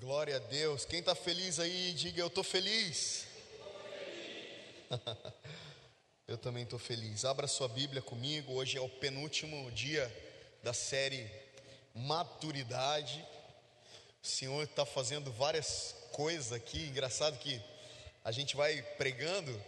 [0.00, 0.84] Glória a Deus.
[0.84, 3.26] Quem está feliz aí, diga eu estou feliz.
[6.28, 7.24] eu também estou feliz.
[7.24, 8.52] Abra sua Bíblia comigo.
[8.52, 10.06] Hoje é o penúltimo dia
[10.62, 11.28] da série
[11.96, 13.26] Maturidade.
[14.22, 16.78] O Senhor está fazendo várias coisas aqui.
[16.86, 17.60] Engraçado que
[18.24, 19.60] a gente vai pregando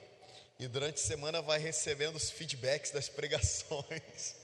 [0.61, 4.37] e durante a semana vai recebendo os feedbacks das pregações.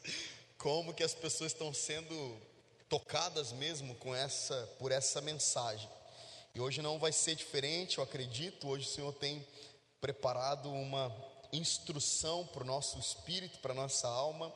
[0.58, 2.36] Como que as pessoas estão sendo
[2.88, 5.88] tocadas mesmo com essa por essa mensagem.
[6.54, 8.68] E hoje não vai ser diferente, eu acredito.
[8.68, 9.46] Hoje o Senhor tem
[10.00, 11.14] preparado uma
[11.52, 14.52] instrução para o nosso espírito, para a nossa alma,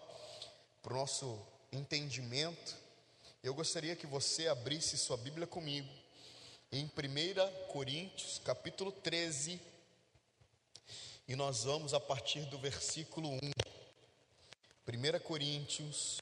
[0.83, 1.39] para o nosso
[1.73, 2.77] entendimento.
[3.43, 5.89] Eu gostaria que você abrisse sua Bíblia comigo
[6.73, 9.61] em 1 Coríntios, capítulo 13,
[11.27, 13.39] e nós vamos a partir do versículo 1.
[14.87, 16.19] 1 Coríntios,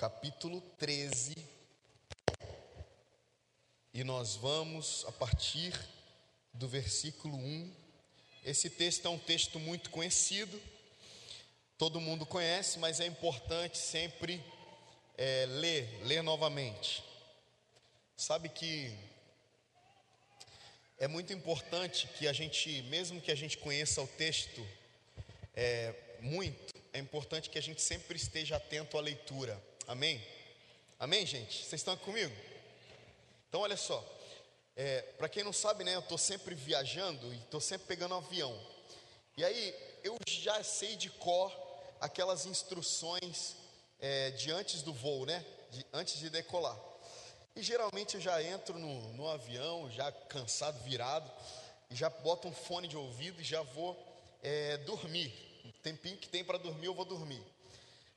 [0.00, 1.34] capítulo 13,
[3.92, 5.78] e nós vamos a partir
[6.54, 7.70] do versículo 1.
[8.42, 10.58] Esse texto é um texto muito conhecido,
[11.76, 14.42] todo mundo conhece, mas é importante sempre
[15.18, 17.04] é, ler, ler novamente.
[18.16, 18.96] Sabe que
[20.96, 24.66] é muito importante que a gente, mesmo que a gente conheça o texto
[25.54, 29.68] é, muito, é importante que a gente sempre esteja atento à leitura.
[29.90, 30.24] Amém?
[31.00, 31.64] Amém, gente?
[31.64, 32.32] Vocês estão comigo?
[33.48, 34.00] Então, olha só.
[34.76, 35.96] É, Para quem não sabe, né?
[35.96, 38.56] Eu estou sempre viajando e estou sempre pegando avião.
[39.36, 39.74] E aí,
[40.04, 41.52] eu já sei de cor
[42.00, 43.56] aquelas instruções
[43.98, 45.44] é, de antes do voo, né?
[45.72, 46.78] De, antes de decolar.
[47.56, 51.28] E geralmente eu já entro no, no avião, já cansado, virado,
[51.90, 54.00] e já boto um fone de ouvido e já vou
[54.40, 55.34] é, dormir.
[55.64, 57.44] O tempinho que tem para dormir, eu vou dormir.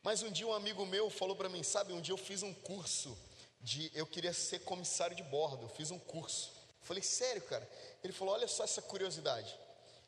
[0.04, 2.54] Mas um dia um amigo meu falou para mim, sabe, um dia eu fiz um
[2.54, 3.18] curso
[3.62, 6.52] de eu queria ser comissário de bordo, eu fiz um curso.
[6.82, 7.68] Eu falei, sério, cara?
[8.04, 9.58] Ele falou: olha só essa curiosidade.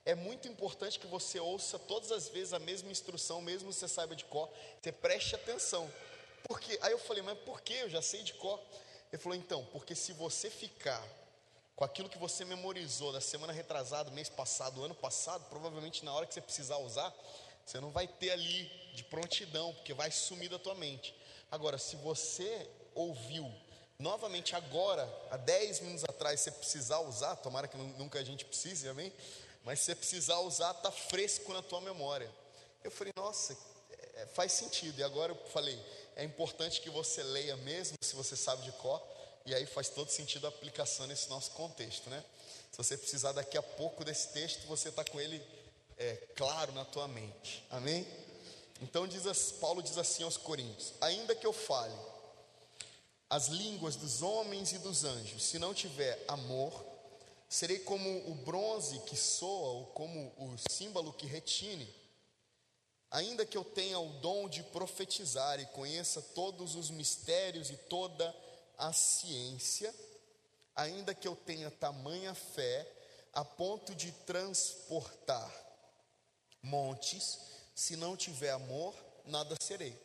[0.05, 3.87] É muito importante que você ouça todas as vezes a mesma instrução, mesmo que você
[3.87, 5.91] saiba de cor, você preste atenção.
[6.43, 6.77] Por quê?
[6.81, 7.73] Aí eu falei, mas por que?
[7.73, 8.59] Eu já sei de cor.
[9.11, 11.03] Ele falou, então, porque se você ficar
[11.75, 16.27] com aquilo que você memorizou da semana retrasada, mês passado, ano passado, provavelmente na hora
[16.27, 17.11] que você precisar usar,
[17.65, 21.15] você não vai ter ali de prontidão, porque vai sumir da tua mente.
[21.51, 23.51] Agora, se você ouviu
[23.97, 28.87] novamente agora, há 10 minutos atrás, você precisar usar, tomara que nunca a gente precise,
[28.87, 29.11] amém?
[29.63, 32.29] Mas se você precisar usar, está fresco na tua memória.
[32.83, 33.57] Eu falei, nossa,
[34.15, 34.99] é, faz sentido.
[34.99, 35.79] E agora eu falei,
[36.15, 39.01] é importante que você leia mesmo, se você sabe de cor,
[39.45, 42.23] e aí faz todo sentido a aplicação nesse nosso contexto, né?
[42.71, 45.41] Se você precisar daqui a pouco desse texto, você está com ele
[45.97, 47.65] é, claro na tua mente.
[47.69, 48.05] Amém?
[48.81, 51.95] Então diz, Paulo diz assim aos Coríntios: ainda que eu fale
[53.29, 56.85] as línguas dos homens e dos anjos, se não tiver amor,
[57.49, 61.93] serei como o bronze que soa ou como o símbolo que retine.
[63.09, 68.35] Ainda que eu tenha o dom de profetizar e conheça todos os mistérios e toda
[68.77, 69.93] a ciência,
[70.75, 72.85] ainda que eu tenha tamanha fé
[73.31, 75.64] a ponto de transportar
[76.65, 77.39] montes,
[77.73, 78.95] se não tiver amor,
[79.25, 79.97] nada serei.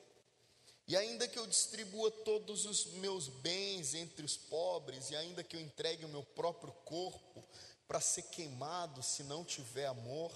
[0.86, 5.56] E ainda que eu distribua todos os meus bens entre os pobres, e ainda que
[5.56, 7.44] eu entregue o meu próprio corpo
[7.86, 10.32] para ser queimado, se não tiver amor,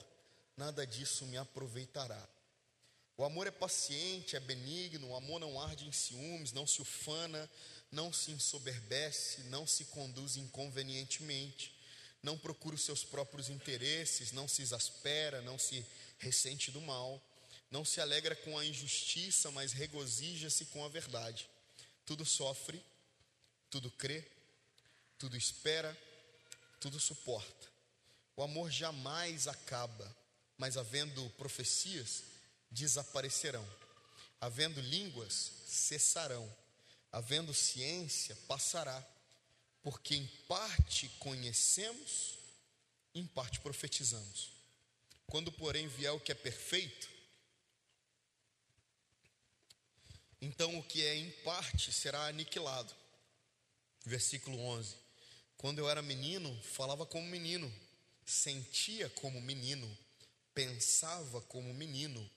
[0.57, 2.29] nada disso me aproveitará.
[3.17, 7.49] O amor é paciente, é benigno, o amor não arde em ciúmes, não se ufana,
[7.91, 11.75] não se ensoberbece, não se conduz inconvenientemente,
[12.23, 15.85] não procura os seus próprios interesses, não se exaspera, não se
[16.19, 17.23] ressente do mal,
[17.71, 21.49] não se alegra com a injustiça, mas regozija-se com a verdade.
[22.07, 22.81] Tudo sofre,
[23.69, 24.25] tudo crê,
[25.19, 25.97] tudo espera,
[26.81, 27.69] tudo suporta.
[28.37, 30.17] O amor jamais acaba,
[30.57, 32.23] mas havendo profecias,
[32.71, 33.67] desaparecerão.
[34.41, 36.49] Havendo línguas, cessarão.
[37.11, 39.05] Havendo ciência, passará.
[39.83, 42.39] Porque em parte conhecemos,
[43.15, 44.54] em parte profetizamos.
[45.27, 47.09] Quando, porém, vier o que é perfeito,
[50.41, 52.95] então o que é em parte será aniquilado.
[54.05, 54.95] Versículo 11:
[55.57, 57.73] Quando eu era menino, falava como menino,
[58.27, 59.99] sentia como menino,
[60.53, 62.31] pensava como menino.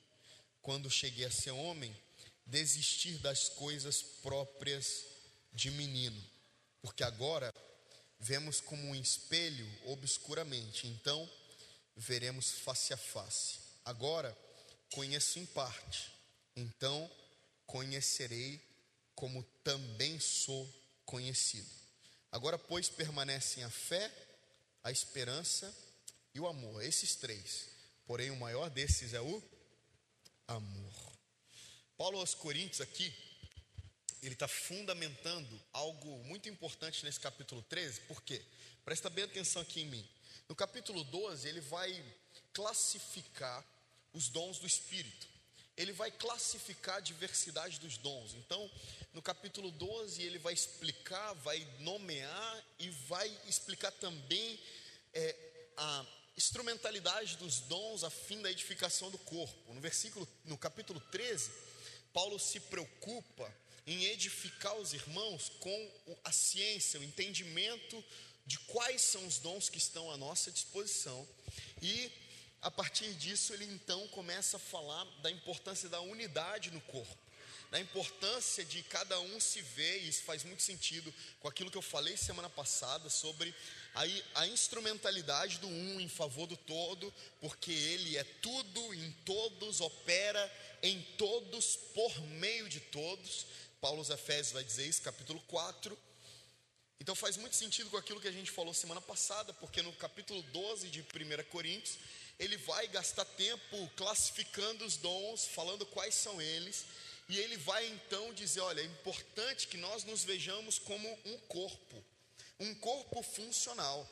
[0.62, 1.96] Quando cheguei a ser homem,
[2.46, 5.06] desistir das coisas próprias
[5.54, 6.22] de menino,
[6.82, 7.54] porque agora
[8.20, 11.30] vemos como um espelho obscuramente, então
[11.98, 13.60] veremos face a face.
[13.84, 14.38] Agora
[14.92, 16.12] conheço em parte,
[16.56, 17.10] então
[17.66, 18.62] conhecerei
[19.16, 20.72] como também sou
[21.06, 21.70] conhecido.
[22.32, 24.12] Agora, pois, permanecem a fé,
[24.84, 25.76] a esperança
[26.34, 27.70] e o amor, esses três.
[28.06, 29.44] Porém, o maior desses é o
[30.48, 31.18] amor.
[31.98, 33.12] Paulo aos Coríntios aqui,
[34.22, 38.42] ele está fundamentando algo muito importante nesse capítulo 13, por quê?
[38.86, 40.10] Presta bem atenção aqui em mim.
[40.48, 42.04] No capítulo 12, ele vai
[42.54, 43.66] classificar
[44.14, 45.28] os dons do Espírito.
[45.76, 48.34] Ele vai classificar a diversidade dos dons.
[48.34, 48.72] Então,
[49.14, 54.60] no capítulo 12, ele vai explicar, vai nomear e vai explicar também
[55.14, 55.36] é,
[55.76, 56.06] a
[56.38, 59.74] instrumentalidade dos dons a fim da edificação do corpo.
[59.74, 61.52] No versículo, no capítulo 13,
[62.14, 63.54] Paulo se preocupa
[63.86, 65.92] em edificar os irmãos com
[66.24, 68.04] a ciência, o entendimento
[68.48, 71.28] de quais são os dons que estão à nossa disposição.
[71.82, 72.10] E
[72.62, 77.18] a partir disso, ele então começa a falar da importância da unidade no corpo,
[77.70, 81.78] da importância de cada um se ver, e isso faz muito sentido com aquilo que
[81.78, 83.54] eu falei semana passada sobre
[83.94, 89.82] a, a instrumentalidade do um em favor do todo, porque ele é tudo em todos,
[89.82, 90.52] opera
[90.82, 93.46] em todos, por meio de todos.
[93.82, 96.07] Paulo aos Efésios vai dizer isso, capítulo 4.
[97.00, 100.42] Então faz muito sentido com aquilo que a gente falou semana passada, porque no capítulo
[100.42, 101.98] 12 de 1 Coríntios,
[102.40, 106.86] ele vai gastar tempo classificando os dons, falando quais são eles,
[107.30, 112.04] e ele vai então dizer: olha, é importante que nós nos vejamos como um corpo,
[112.60, 114.08] um corpo funcional.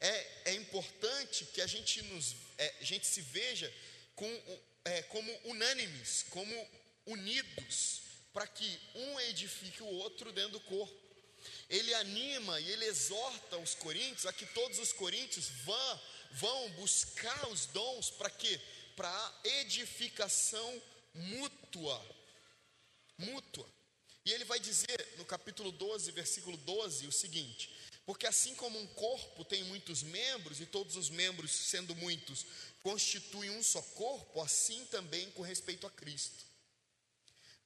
[0.00, 3.72] É, é importante que a gente, nos, é, a gente se veja
[4.14, 6.68] com, é, como unânimes, como
[7.06, 8.02] unidos,
[8.32, 11.01] para que um edifique o outro dentro do corpo
[11.68, 16.00] ele anima e ele exorta os coríntios a que todos os coríntios vão,
[16.32, 18.60] vão buscar os dons para quê?
[18.96, 20.82] Para edificação
[21.14, 22.04] mútua.
[23.18, 23.68] Mútua.
[24.24, 27.74] E ele vai dizer no capítulo 12, versículo 12, o seguinte:
[28.06, 32.46] Porque assim como um corpo tem muitos membros, e todos os membros, sendo muitos,
[32.82, 36.44] constituem um só corpo, assim também com respeito a Cristo.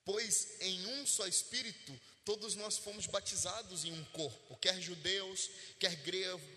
[0.04, 5.94] Pois em um só Espírito Todos nós fomos batizados em um corpo, quer judeus, quer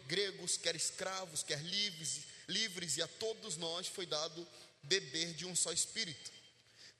[0.07, 4.47] gregos, quer escravos, quer livres, livres, e a todos nós foi dado
[4.81, 6.31] beber de um só espírito.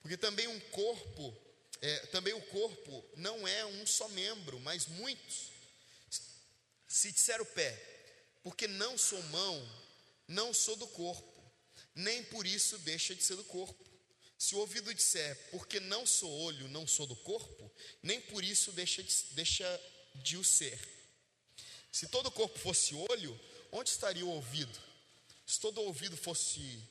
[0.04, 1.36] Porque também um corpo,
[1.82, 5.50] é, também o corpo não é um só membro, mas muitos.
[6.88, 7.76] Se disser o pé,
[8.44, 9.84] porque não sou mão,
[10.28, 11.44] não sou do corpo,
[11.96, 13.89] nem por isso deixa de ser do corpo.
[14.40, 17.70] Se o ouvido disser, porque não sou olho, não sou do corpo,
[18.02, 19.82] nem por isso deixa de, deixa
[20.16, 20.80] de o ser.
[21.92, 23.38] Se todo o corpo fosse olho,
[23.70, 24.80] onde estaria o ouvido?
[25.46, 26.82] Se todo ouvido fosse,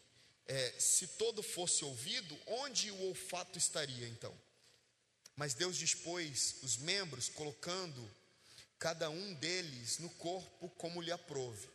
[0.47, 4.39] é, se todo fosse ouvido, onde o olfato estaria então?
[5.35, 8.15] Mas Deus dispôs os membros, colocando
[8.79, 11.67] cada um deles no corpo como lhe aprove.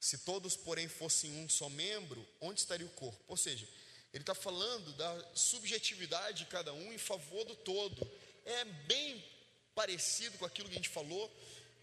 [0.00, 3.22] Se todos, porém, fossem um só membro, onde estaria o corpo?
[3.28, 3.68] Ou seja,
[4.12, 8.10] ele está falando da subjetividade de cada um em favor do todo.
[8.44, 9.24] É bem
[9.74, 11.30] parecido com aquilo que a gente falou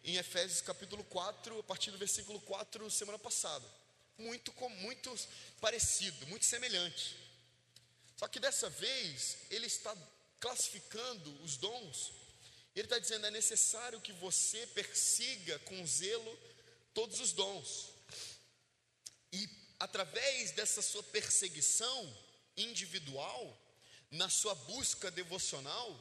[0.04, 3.66] em Efésios capítulo 4, a partir do versículo 4, semana passada.
[4.18, 5.14] Muito, muito
[5.62, 7.16] parecido, muito semelhante.
[8.18, 9.96] Só que dessa vez, ele está
[10.40, 12.12] classificando os dons.
[12.76, 16.40] Ele está dizendo: é necessário que você persiga com zelo
[16.94, 17.90] todos os dons.
[19.80, 22.18] Através dessa sua perseguição
[22.56, 23.58] individual,
[24.12, 26.00] na sua busca devocional,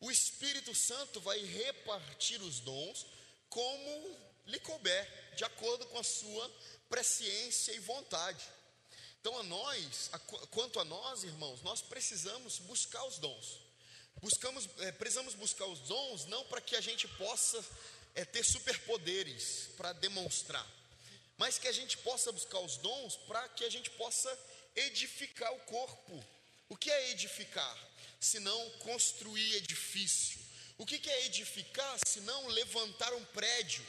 [0.00, 3.06] o Espírito Santo vai repartir os dons
[3.48, 6.50] como lhe couber, de acordo com a sua
[6.88, 8.44] presciência e vontade.
[9.20, 13.60] Então, a nós, a, quanto a nós, irmãos, nós precisamos buscar os dons.
[14.20, 17.64] Buscamos, é, precisamos buscar os dons não para que a gente possa
[18.14, 20.66] é, ter superpoderes para demonstrar,
[21.40, 24.30] mas que a gente possa buscar os dons para que a gente possa
[24.76, 26.22] edificar o corpo.
[26.68, 27.76] O que é edificar?
[28.20, 30.38] Se não construir edifício.
[30.76, 33.82] O que é edificar se não levantar um prédio?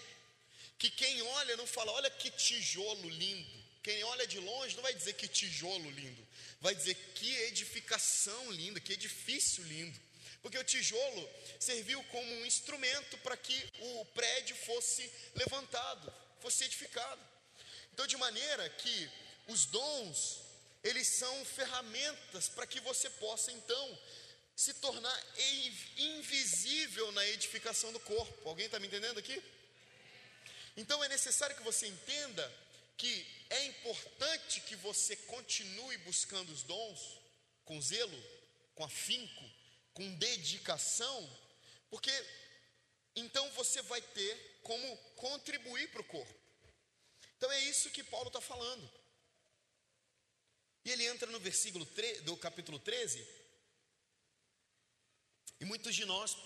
[0.80, 3.60] Que quem olha não fala, olha que tijolo lindo.
[3.84, 6.28] Quem olha de longe não vai dizer que tijolo lindo,
[6.62, 10.00] vai dizer que edificação linda, que edifício lindo.
[10.42, 11.30] Porque o tijolo
[11.60, 17.31] serviu como um instrumento para que o prédio fosse levantado, fosse edificado.
[17.94, 19.10] Então, de maneira que
[19.48, 20.42] os dons,
[20.84, 24.00] eles são ferramentas para que você possa então
[24.56, 25.24] se tornar
[25.98, 28.50] invisível na edificação do corpo.
[28.50, 29.42] Alguém está me entendendo aqui?
[30.78, 32.52] Então é necessário que você entenda
[32.98, 37.20] que é importante que você continue buscando os dons
[37.66, 38.24] com zelo,
[38.76, 39.52] com afinco,
[39.94, 41.38] com dedicação,
[41.90, 42.12] porque
[43.16, 46.41] então você vai ter como contribuir para o corpo.
[47.42, 48.88] Então é isso que Paulo está falando.
[50.86, 53.28] E ele entra no versículo 3, do capítulo 13,
[55.60, 56.38] e muitos de nós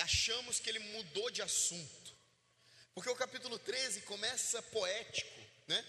[0.00, 2.12] achamos que ele mudou de assunto,
[2.92, 5.86] porque o capítulo 13 começa poético, né?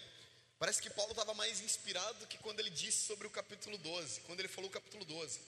[0.60, 4.22] Parece que Paulo estava mais inspirado do que quando ele disse sobre o capítulo 12,
[4.22, 5.42] quando ele falou o capítulo 12.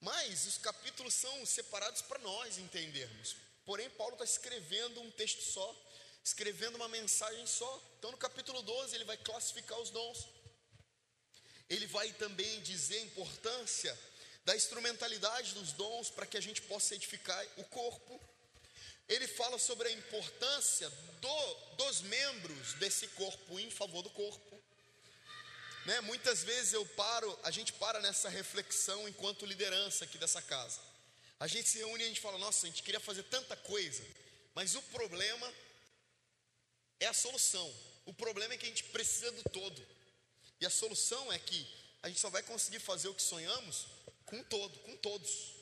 [0.00, 3.34] Mas os capítulos são separados para nós entendermos.
[3.64, 5.85] Porém, Paulo está escrevendo um texto só,
[6.26, 7.72] escrevendo uma mensagem só.
[7.98, 10.26] Então, no capítulo 12, ele vai classificar os dons.
[11.70, 13.96] Ele vai também dizer a importância
[14.44, 18.20] da instrumentalidade dos dons para que a gente possa edificar o corpo.
[19.08, 20.90] Ele fala sobre a importância
[21.20, 24.60] do, dos membros desse corpo em favor do corpo.
[25.84, 26.00] Né?
[26.00, 30.80] Muitas vezes eu paro, a gente para nessa reflexão enquanto liderança aqui dessa casa.
[31.38, 34.02] A gente se reúne e a gente fala, nossa, a gente queria fazer tanta coisa,
[34.56, 35.52] mas o problema
[37.00, 37.72] é a solução.
[38.04, 39.86] O problema é que a gente precisa do todo.
[40.60, 41.66] E a solução é que
[42.02, 43.86] a gente só vai conseguir fazer o que sonhamos
[44.24, 45.56] com todo, com todos.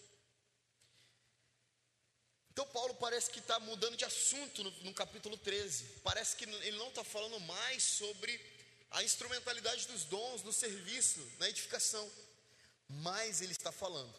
[2.52, 5.84] Então Paulo parece que está mudando de assunto no, no, capítulo 13.
[6.04, 8.40] Parece que ele não está falando mais sobre
[8.92, 12.08] a instrumentalidade dos dons no serviço, na edificação.
[12.88, 14.14] Mas ele está falando.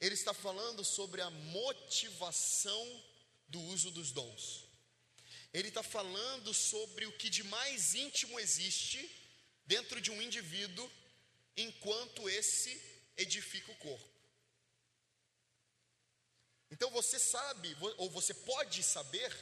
[0.00, 3.04] Ele está falando sobre a motivação
[3.48, 4.67] do uso dos dons.
[5.52, 9.00] Ele está falando sobre o que de mais íntimo existe
[9.66, 10.90] dentro de um indivíduo
[11.56, 12.80] enquanto esse
[13.16, 14.18] edifica o corpo.
[16.70, 19.34] Então você sabe, ou você pode saber,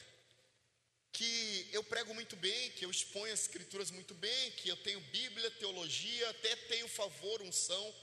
[1.16, 5.00] que eu prego muito bem, que eu exponho as escrituras muito bem, que eu tenho
[5.00, 7.94] Bíblia, teologia, até tenho favor, unção,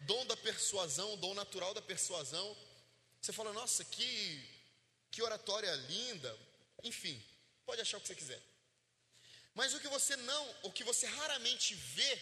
[0.00, 2.56] dom da persuasão, dom natural da persuasão.
[3.22, 4.46] Você fala, nossa, que,
[5.10, 6.38] que oratória linda.
[6.84, 7.18] Enfim,
[7.68, 8.40] pode achar o que você quiser.
[9.54, 12.12] Mas o que você não, o que você raramente vê,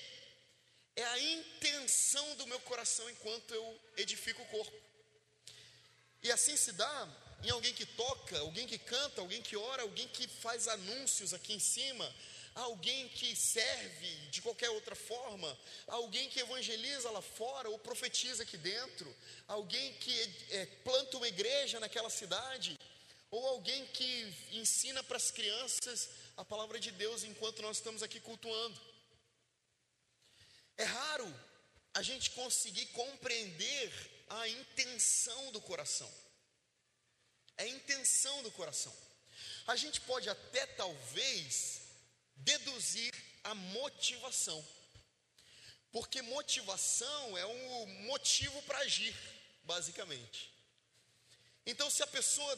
[0.96, 4.78] é a intenção do meu coração enquanto eu edifico o corpo.
[6.22, 6.96] E assim se dá
[7.44, 11.52] em alguém que toca, alguém que canta, alguém que ora, alguém que faz anúncios aqui
[11.52, 12.06] em cima,
[12.54, 15.50] alguém que serve de qualquer outra forma,
[15.86, 19.14] alguém que evangeliza lá fora ou profetiza aqui dentro,
[19.46, 20.14] alguém que
[20.50, 22.76] é, planta uma igreja naquela cidade,
[23.30, 28.20] ou alguém que ensina para as crianças a palavra de Deus enquanto nós estamos aqui
[28.20, 28.80] cultuando.
[30.76, 31.34] É raro
[31.94, 33.92] a gente conseguir compreender
[34.28, 36.12] a intenção do coração.
[37.56, 38.94] É a intenção do coração.
[39.66, 41.80] A gente pode até talvez
[42.36, 43.14] deduzir
[43.44, 44.64] a motivação.
[45.90, 49.16] Porque motivação é um motivo para agir,
[49.64, 50.52] basicamente.
[51.64, 52.54] Então, se a pessoa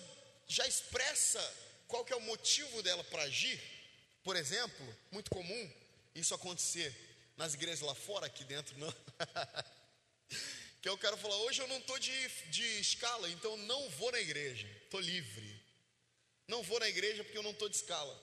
[0.49, 1.41] já expressa
[1.87, 3.61] qual que é o motivo dela para agir,
[4.25, 5.73] por exemplo, muito comum
[6.15, 6.95] isso acontecer
[7.37, 8.93] nas igrejas lá fora, aqui dentro não.
[10.81, 14.21] Que eu quero falar, hoje eu não estou de, de escala, então não vou na
[14.21, 15.61] igreja, estou livre.
[16.47, 18.17] Não vou na igreja porque eu não estou de escala.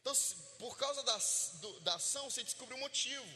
[0.00, 0.14] Então,
[0.58, 1.18] por causa da,
[1.60, 3.26] do, da ação, você descobre o motivo.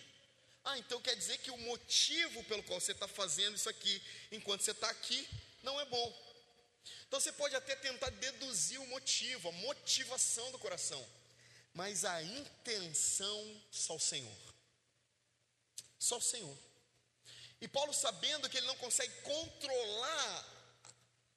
[0.65, 4.01] Ah, então quer dizer que o motivo pelo qual você está fazendo isso aqui,
[4.31, 5.29] enquanto você está aqui,
[5.63, 6.34] não é bom.
[7.07, 11.05] Então você pode até tentar deduzir o motivo, a motivação do coração,
[11.73, 14.55] mas a intenção só o Senhor.
[15.99, 16.59] Só o Senhor.
[17.61, 20.55] E Paulo, sabendo que ele não consegue controlar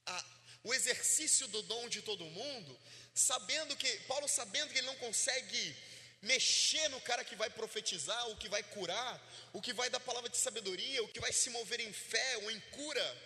[0.06, 0.25] a,
[0.63, 2.80] o exercício do dom de todo mundo,
[3.13, 5.75] sabendo que, Paulo sabendo que ele não consegue
[6.22, 9.22] mexer no cara que vai profetizar, o que vai curar,
[9.54, 12.51] o que vai dar palavra de sabedoria, o que vai se mover em fé ou
[12.51, 13.18] em cura,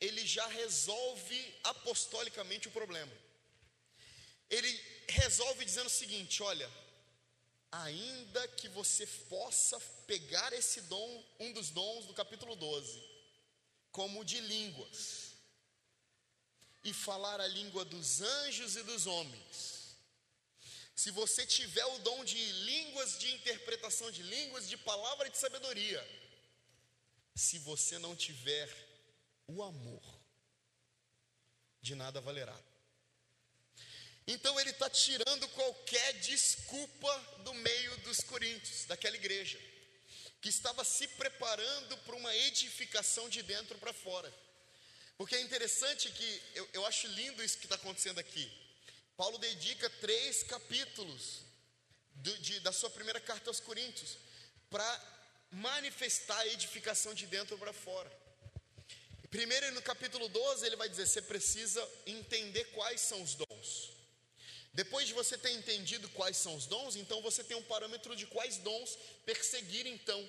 [0.00, 3.12] ele já resolve apostolicamente o problema.
[4.48, 4.72] Ele
[5.08, 6.70] resolve dizendo o seguinte: olha,
[7.70, 13.02] ainda que você possa pegar esse dom, um dos dons do capítulo 12,
[13.90, 15.32] como de línguas,
[16.84, 19.78] e falar a língua dos anjos e dos homens.
[20.94, 26.02] Se você tiver o dom de línguas, de interpretação de línguas, de palavra de sabedoria,
[27.34, 28.87] se você não tiver
[29.48, 30.02] o amor,
[31.80, 32.56] de nada valerá.
[34.26, 39.58] Então ele está tirando qualquer desculpa do meio dos coríntios, daquela igreja,
[40.42, 44.32] que estava se preparando para uma edificação de dentro para fora.
[45.16, 48.52] Porque é interessante que, eu, eu acho lindo isso que está acontecendo aqui.
[49.16, 51.40] Paulo dedica três capítulos
[52.14, 54.18] do, de, da sua primeira carta aos Coríntios
[54.68, 54.86] para
[55.50, 58.27] manifestar a edificação de dentro para fora.
[59.30, 63.90] Primeiro, no capítulo 12, ele vai dizer: você precisa entender quais são os dons.
[64.72, 68.26] Depois de você ter entendido quais são os dons, então você tem um parâmetro de
[68.26, 70.28] quais dons perseguir, então.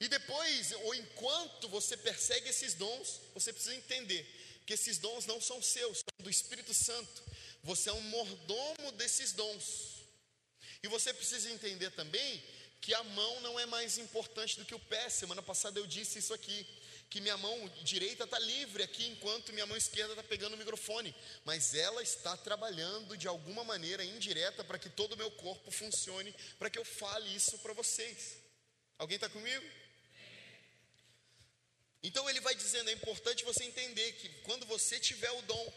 [0.00, 4.26] E depois, ou enquanto você persegue esses dons, você precisa entender
[4.66, 7.22] que esses dons não são seus, são do Espírito Santo.
[7.62, 10.02] Você é um mordomo desses dons.
[10.82, 12.42] E você precisa entender também
[12.80, 15.08] que a mão não é mais importante do que o pé.
[15.08, 16.66] Semana passada eu disse isso aqui
[17.12, 21.14] que minha mão direita está livre aqui, enquanto minha mão esquerda está pegando o microfone,
[21.44, 26.34] mas ela está trabalhando de alguma maneira indireta para que todo o meu corpo funcione,
[26.58, 28.38] para que eu fale isso para vocês.
[28.96, 29.62] Alguém está comigo?
[32.02, 35.72] Então ele vai dizendo: é importante você entender que quando você tiver o dom,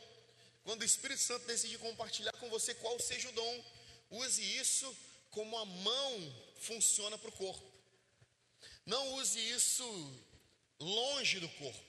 [0.63, 3.65] quando o Espírito Santo decidir compartilhar com você qual seja o dom,
[4.09, 4.97] use isso
[5.31, 7.75] como a mão funciona para o corpo.
[8.85, 9.85] Não use isso
[10.79, 11.85] longe do corpo.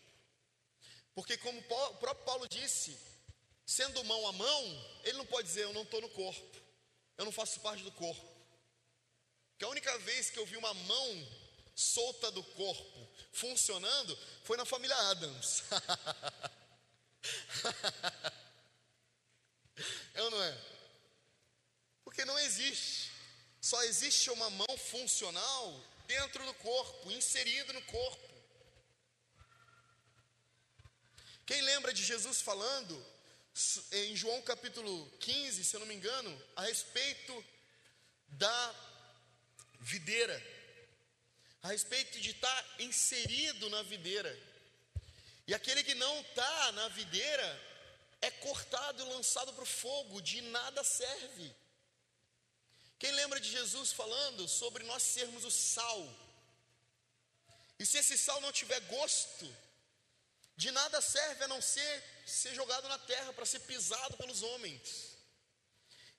[1.14, 2.97] Porque, como o próprio Paulo disse,
[3.64, 6.61] sendo mão a mão, ele não pode dizer eu não estou no corpo,
[7.16, 8.37] eu não faço parte do corpo.
[9.50, 11.28] Porque a única vez que eu vi uma mão
[11.75, 15.62] solta do corpo funcionando foi na família Adams.
[20.14, 20.59] é ou não é?
[22.05, 23.11] Porque não existe,
[23.61, 28.25] só existe uma mão funcional dentro do corpo, inserido no corpo.
[31.47, 33.07] Quem lembra de Jesus falando
[33.93, 37.45] em João capítulo 15, se eu não me engano, a respeito
[38.26, 38.75] da
[39.79, 40.37] videira,
[41.62, 44.37] a respeito de estar inserido na videira,
[45.47, 47.49] e aquele que não está na videira
[48.21, 51.55] é cortado e lançado para o fogo, de nada serve.
[52.99, 56.12] Quem lembra de Jesus falando sobre nós sermos o sal?
[57.79, 59.47] E se esse sal não tiver gosto,
[60.56, 65.16] de nada serve a não ser ser jogado na terra para ser pisado pelos homens.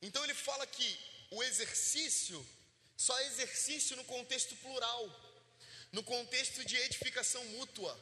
[0.02, 1.00] Então ele fala que
[1.32, 2.46] o exercício
[2.96, 5.04] só é exercício no contexto plural,
[5.92, 8.00] no contexto de edificação mútua.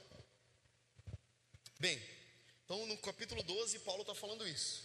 [1.79, 2.01] Bem,
[2.63, 4.83] então no capítulo 12, Paulo está falando isso.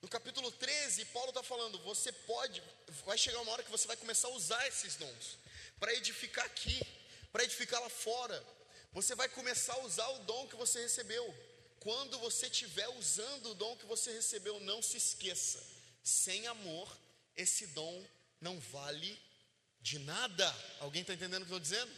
[0.00, 2.62] No capítulo 13, Paulo está falando: você pode,
[3.04, 5.38] vai chegar uma hora que você vai começar a usar esses dons
[5.78, 6.80] para edificar aqui,
[7.32, 8.44] para edificar lá fora,
[8.92, 11.34] você vai começar a usar o dom que você recebeu.
[11.80, 15.64] Quando você estiver usando o dom que você recebeu, não se esqueça:
[16.02, 16.96] sem amor,
[17.36, 18.04] esse dom
[18.40, 19.18] não vale
[19.80, 20.54] de nada.
[20.80, 21.92] Alguém está entendendo o que eu estou dizendo?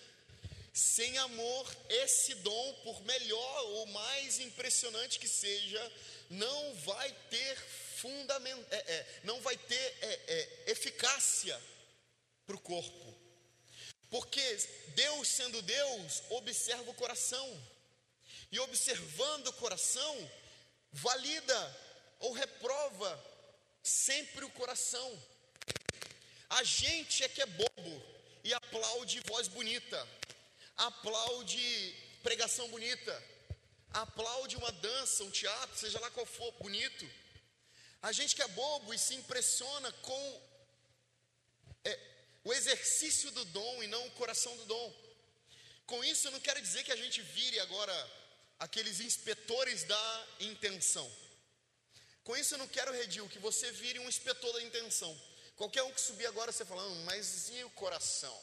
[0.72, 5.92] Sem amor, esse dom, por melhor ou mais impressionante que seja,
[6.30, 7.57] não vai ter
[7.96, 11.61] fundamento, é, é, não vai ter é, é eficácia
[12.46, 13.13] para o corpo.
[14.14, 14.46] Porque
[14.94, 17.46] Deus, sendo Deus, observa o coração.
[18.53, 20.31] E observando o coração,
[20.92, 21.61] valida
[22.20, 23.11] ou reprova
[23.83, 25.09] sempre o coração.
[26.48, 27.94] A gente é que é bobo
[28.44, 30.09] e aplaude voz bonita,
[30.77, 33.14] aplaude pregação bonita,
[33.90, 37.05] aplaude uma dança, um teatro, seja lá qual for, bonito.
[38.00, 40.42] A gente que é bobo e se impressiona com
[41.85, 42.13] é,
[42.44, 45.04] o exercício do dom e não o coração do dom.
[45.87, 47.94] Com isso, eu não quero dizer que a gente vire agora
[48.59, 51.11] aqueles inspetores da intenção.
[52.22, 55.18] Com isso, eu não quero, Redil, que você vire um inspetor da intenção.
[55.57, 58.42] Qualquer um que subir agora, você falando, hum, mas e o coração?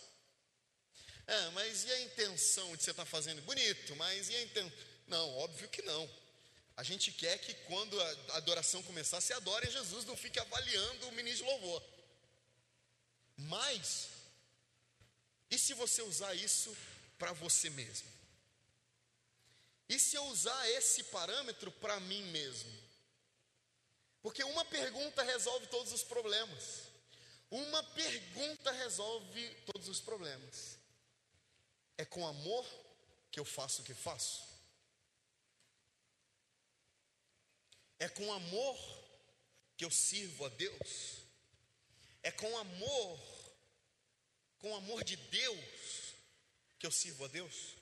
[1.27, 3.41] É, mas e a intenção de você estar tá fazendo?
[3.41, 4.77] Bonito, mas e a intenção?
[5.07, 6.09] Não, óbvio que não.
[6.77, 11.11] A gente quer que quando a adoração começar, você adore Jesus, não fique avaliando o
[11.11, 11.83] ministro de louvor.
[13.47, 14.09] Mas,
[15.49, 16.75] e se você usar isso
[17.17, 18.09] para você mesmo?
[19.89, 22.71] E se eu usar esse parâmetro para mim mesmo?
[24.21, 26.83] Porque uma pergunta resolve todos os problemas.
[27.49, 30.77] Uma pergunta resolve todos os problemas.
[31.97, 32.65] É com amor
[33.29, 34.43] que eu faço o que faço?
[37.99, 38.77] É com amor
[39.75, 41.17] que eu sirvo a Deus?
[42.23, 43.19] É com amor,
[44.61, 46.13] com amor de Deus,
[46.79, 47.75] que eu sirvo a Deus.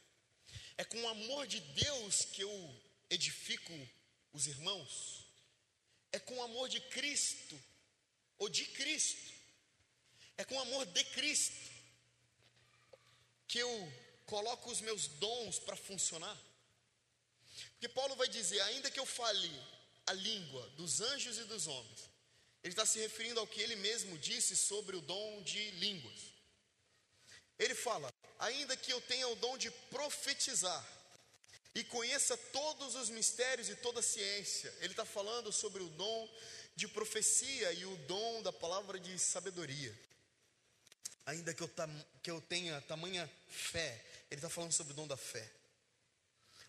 [0.78, 3.74] É com amor de Deus que eu edifico
[4.32, 5.26] os irmãos.
[6.12, 7.62] É com amor de Cristo,
[8.38, 9.34] ou de Cristo.
[10.38, 11.70] É com amor de Cristo
[13.48, 13.94] que eu
[14.26, 16.39] coloco os meus dons para funcionar.
[17.72, 19.52] Porque Paulo vai dizer: ainda que eu fale
[20.06, 22.10] a língua dos anjos e dos homens,
[22.63, 26.38] ele está se referindo ao que ele mesmo disse sobre o dom de línguas.
[27.60, 30.84] Ele fala: ainda que eu tenha o dom de profetizar
[31.76, 34.74] e conheça todos os mistérios e toda a ciência.
[34.80, 36.30] Ele está falando sobre o dom
[36.76, 39.93] de profecia e o dom da palavra de sabedoria.
[41.26, 41.69] Ainda que eu,
[42.24, 45.48] que eu tenha tamanha fé, ele está falando sobre o dom da fé.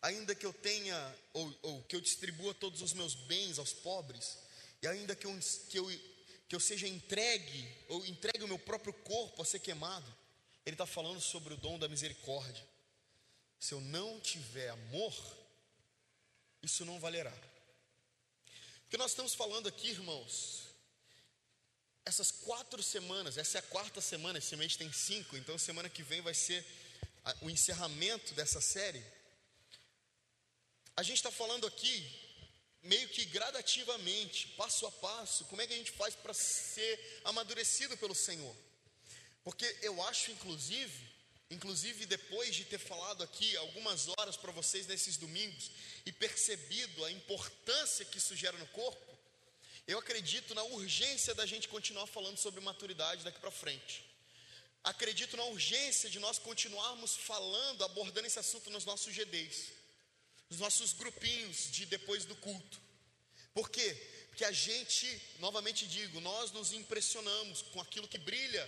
[0.03, 4.39] Ainda que eu tenha, ou, ou, que eu distribua todos os meus bens aos pobres,
[4.83, 5.87] e ainda que eu, que eu,
[6.49, 10.15] que eu seja entregue, ou entregue o meu próprio corpo a ser queimado,
[10.65, 12.67] ele está falando sobre o dom da misericórdia.
[13.59, 15.15] Se eu não tiver amor,
[16.63, 17.35] isso não valerá.
[18.83, 20.65] Porque nós estamos falando aqui, irmãos,
[22.05, 26.03] essas quatro semanas, essa é a quarta semana, esse mês tem cinco, então semana que
[26.03, 26.65] vem vai ser
[27.43, 29.05] o encerramento dessa série.
[30.97, 32.05] A gente está falando aqui,
[32.83, 37.97] meio que gradativamente, passo a passo, como é que a gente faz para ser amadurecido
[37.97, 38.57] pelo Senhor.
[39.45, 41.11] Porque eu acho, inclusive,
[41.51, 45.73] Inclusive, depois de ter falado aqui algumas horas para vocês nesses domingos
[46.07, 49.19] e percebido a importância que isso gera no corpo,
[49.85, 54.05] eu acredito na urgência da gente continuar falando sobre maturidade daqui para frente.
[54.85, 59.73] Acredito na urgência de nós continuarmos falando, abordando esse assunto nos nossos GDs,
[60.49, 62.81] nos nossos grupinhos de depois do culto.
[63.53, 63.93] Por quê?
[64.29, 68.65] Porque a gente, novamente digo, nós nos impressionamos com aquilo que brilha,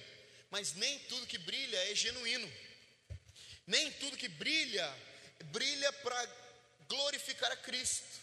[0.53, 2.49] mas nem tudo que brilha é genuíno.
[3.67, 4.87] Nem tudo que brilha,
[5.45, 6.29] brilha para
[6.87, 8.21] glorificar a Cristo.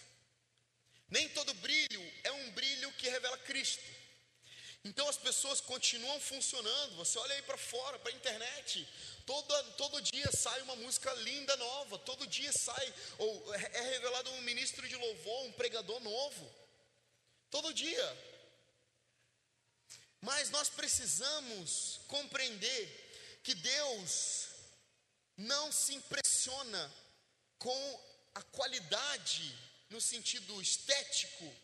[1.10, 3.84] Nem todo brilho é um brilho que revela Cristo.
[4.86, 6.98] Então as pessoas continuam funcionando.
[6.98, 8.88] Você olha aí para fora, para a internet.
[9.26, 11.98] Todo, todo dia sai uma música linda nova.
[11.98, 16.56] Todo dia sai, ou é, é revelado um ministro de louvor, um pregador novo.
[17.50, 18.29] Todo dia.
[20.22, 24.48] Mas nós precisamos compreender que Deus
[25.38, 26.94] não se impressiona
[27.58, 28.04] com
[28.36, 29.58] a qualidade,
[29.90, 31.56] no sentido estético,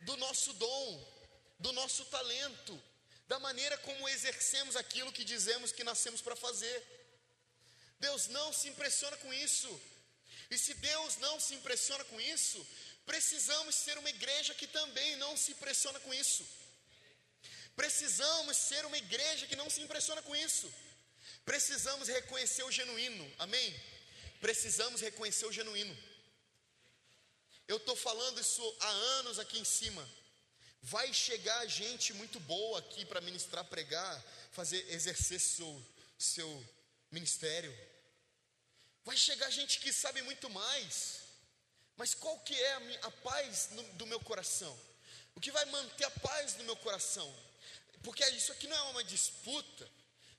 [0.00, 1.14] do nosso dom,
[1.58, 2.82] do nosso talento,
[3.26, 6.82] da maneira como exercemos aquilo que dizemos que nascemos para fazer.
[7.98, 9.80] Deus não se impressiona com isso.
[10.50, 12.66] E se Deus não se impressiona com isso,
[13.06, 16.46] precisamos ser uma igreja que também não se impressiona com isso.
[17.76, 20.72] Precisamos ser uma igreja que não se impressiona com isso.
[21.44, 23.74] Precisamos reconhecer o genuíno, amém?
[24.40, 25.96] Precisamos reconhecer o genuíno.
[27.66, 30.08] Eu estou falando isso há anos aqui em cima.
[30.82, 35.82] Vai chegar gente muito boa aqui para ministrar, pregar, fazer, exercer seu,
[36.18, 36.68] seu
[37.10, 37.74] ministério.
[39.02, 41.20] Vai chegar gente que sabe muito mais.
[41.96, 44.78] Mas qual que é a, a paz no, do meu coração?
[45.34, 47.34] O que vai manter a paz no meu coração?
[48.04, 49.90] Porque isso aqui não é uma disputa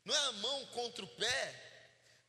[0.06, 1.62] não é a mão contra o pé,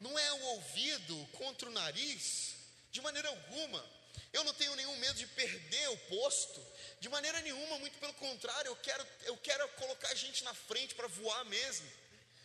[0.01, 2.57] não é o ouvido contra o nariz,
[2.91, 3.97] de maneira alguma.
[4.33, 6.67] Eu não tenho nenhum medo de perder o posto,
[7.01, 10.95] de maneira nenhuma, muito pelo contrário, eu quero, eu quero colocar a gente na frente
[10.95, 11.87] para voar mesmo.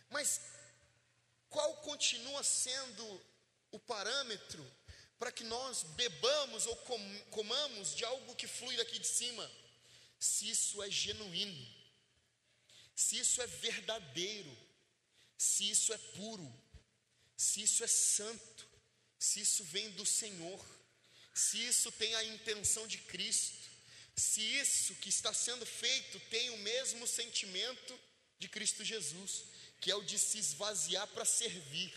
[0.09, 0.41] Mas
[1.49, 3.21] qual continua sendo
[3.71, 4.69] o parâmetro
[5.17, 6.75] para que nós bebamos ou
[7.29, 9.49] comamos de algo que flui daqui de cima?
[10.19, 11.80] Se isso é genuíno,
[13.01, 14.55] se isso é verdadeiro,
[15.35, 16.47] se isso é puro,
[17.35, 18.67] se isso é santo,
[19.17, 20.63] se isso vem do Senhor,
[21.33, 23.69] se isso tem a intenção de Cristo,
[24.15, 27.99] se isso que está sendo feito tem o mesmo sentimento
[28.37, 29.45] de Cristo Jesus,
[29.79, 31.91] que é o de se esvaziar para servir.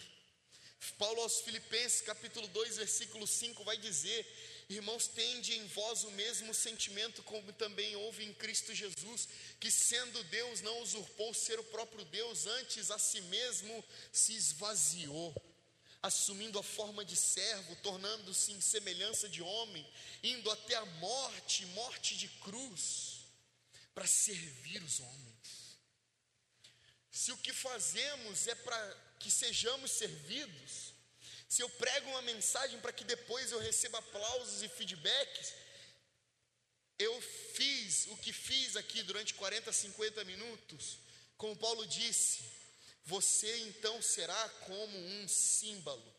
[0.99, 4.27] Paulo aos Filipenses, capítulo 2, versículo 5, vai dizer
[4.68, 9.29] Irmãos, tende em vós o mesmo sentimento como também houve em Cristo Jesus,
[9.61, 15.35] que sendo Deus não usurpou ser o próprio Deus, antes a si mesmo se esvaziou,
[16.03, 19.87] assumindo a forma de servo, tornando-se em semelhança de homem,
[20.22, 23.20] indo até a morte, morte de cruz,
[23.94, 25.79] para servir os homens.
[27.11, 30.84] Se o que fazemos é para que sejamos servidos,
[31.55, 35.55] se eu prego uma mensagem para que depois eu receba aplausos e feedbacks,
[36.99, 37.14] eu
[37.55, 40.99] fiz o que fiz aqui durante 40, 50 minutos,
[41.37, 42.43] como Paulo disse,
[43.05, 46.12] você então será como um símbolo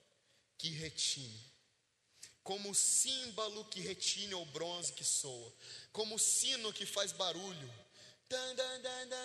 [0.57, 1.51] que retine,
[2.41, 5.53] como o símbolo que retine o bronze que soa,
[5.91, 7.73] como o sino que faz barulho,
[8.29, 8.79] dan, dan,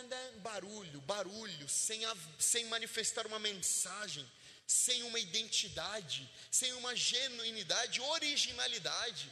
[0.09, 4.29] dan, barulho, barulho, sem, a, sem manifestar uma mensagem,
[4.71, 9.29] sem uma identidade, sem uma genuinidade, originalidade.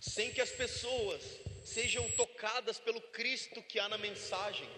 [0.00, 1.22] sem que as pessoas
[1.64, 4.68] sejam tocadas pelo Cristo que há na mensagem.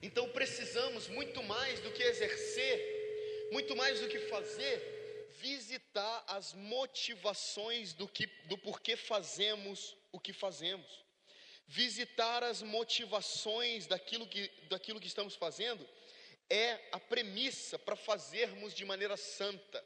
[0.00, 5.03] Então precisamos muito mais do que exercer, muito mais do que fazer,
[5.40, 11.04] visitar as motivações do que do porquê fazemos o que fazemos.
[11.66, 15.86] Visitar as motivações daquilo que daquilo que estamos fazendo
[16.50, 19.84] é a premissa para fazermos de maneira santa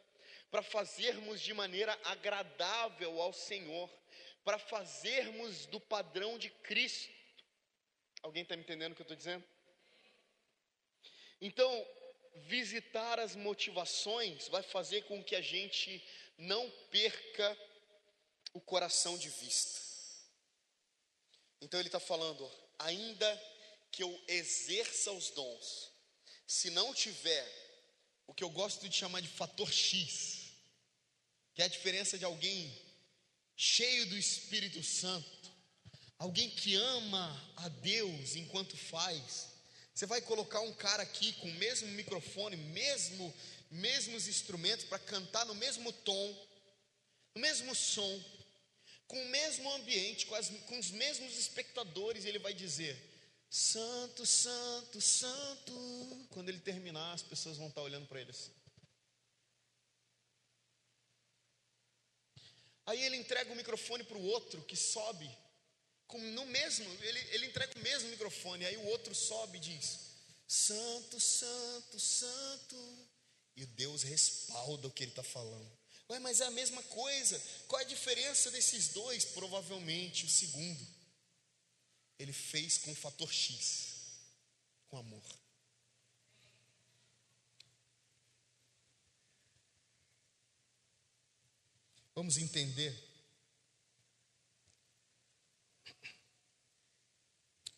[0.51, 3.91] para fazermos de maneira agradável ao Senhor,
[4.45, 7.13] para fazermos do padrão de Cristo.
[8.23, 9.45] Alguém está me entendendo o que eu estou dizendo?
[11.41, 11.87] Então,
[12.46, 16.03] visitar as motivações vai fazer com que a gente
[16.37, 17.59] não perca
[18.53, 19.81] o coração de vista.
[21.61, 23.42] Então, ele está falando, ainda
[23.90, 25.90] que eu exerça os dons,
[26.46, 27.46] se não tiver
[28.27, 30.53] o que eu gosto de chamar de fator X,
[31.55, 32.72] que é a diferença de alguém
[33.57, 35.53] cheio do Espírito Santo,
[36.18, 39.48] alguém que ama a Deus enquanto faz.
[39.99, 43.35] Você vai colocar um cara aqui com o mesmo microfone, mesmo
[43.69, 46.49] mesmos instrumentos para cantar no mesmo tom,
[47.35, 48.25] no mesmo som,
[49.09, 52.97] com o mesmo ambiente, com, as, com os mesmos espectadores, e ele vai dizer:
[53.51, 56.27] Santo, Santo, Santo.
[56.31, 58.53] Quando ele terminar, as pessoas vão estar olhando para ele assim.
[62.87, 65.29] Aí ele entrega o microfone para o outro que sobe,
[66.09, 69.99] com, no mesmo, ele, ele entrega o mesmo microfone, aí o outro sobe e diz:
[70.49, 73.09] Santo, Santo, Santo.
[73.55, 75.68] E Deus respalda o que ele está falando.
[76.09, 77.38] Ué, mas é a mesma coisa.
[77.66, 79.25] Qual é a diferença desses dois?
[79.25, 80.87] Provavelmente o segundo.
[82.18, 83.94] Ele fez com o fator X,
[84.88, 85.23] com amor.
[92.14, 93.09] Vamos entender.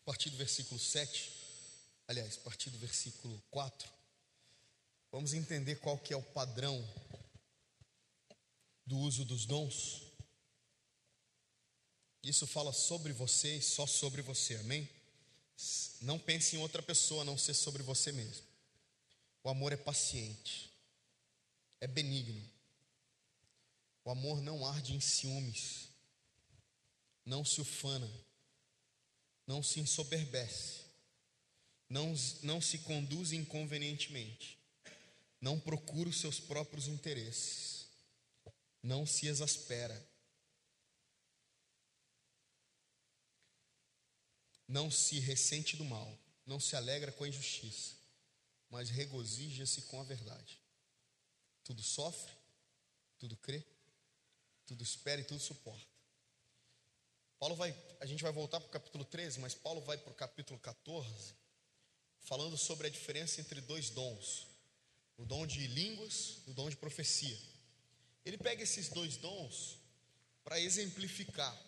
[0.11, 1.31] partir do versículo 7,
[2.05, 3.89] aliás, a partir do versículo 4,
[5.09, 6.85] vamos entender qual que é o padrão
[8.85, 10.01] do uso dos dons.
[12.21, 14.89] Isso fala sobre você e só sobre você, amém?
[16.01, 18.45] Não pense em outra pessoa, a não ser sobre você mesmo.
[19.41, 20.69] O amor é paciente,
[21.79, 22.45] é benigno,
[24.03, 25.87] o amor não arde em ciúmes,
[27.25, 28.11] não se ufana,
[29.45, 30.81] não se ensoberbece,
[31.89, 34.57] não, não se conduz inconvenientemente,
[35.39, 37.87] não procura os seus próprios interesses,
[38.81, 40.09] não se exaspera,
[44.67, 47.95] não se ressente do mal, não se alegra com a injustiça,
[48.69, 50.59] mas regozija-se com a verdade.
[51.63, 52.31] Tudo sofre,
[53.19, 53.63] tudo crê,
[54.65, 55.90] tudo espera e tudo suporta.
[57.41, 60.15] Paulo vai, a gente vai voltar para o capítulo 13, mas Paulo vai para o
[60.15, 61.33] capítulo 14,
[62.19, 64.45] falando sobre a diferença entre dois dons:
[65.17, 67.35] o dom de línguas e o dom de profecia.
[68.23, 69.79] Ele pega esses dois dons
[70.43, 71.59] para exemplificar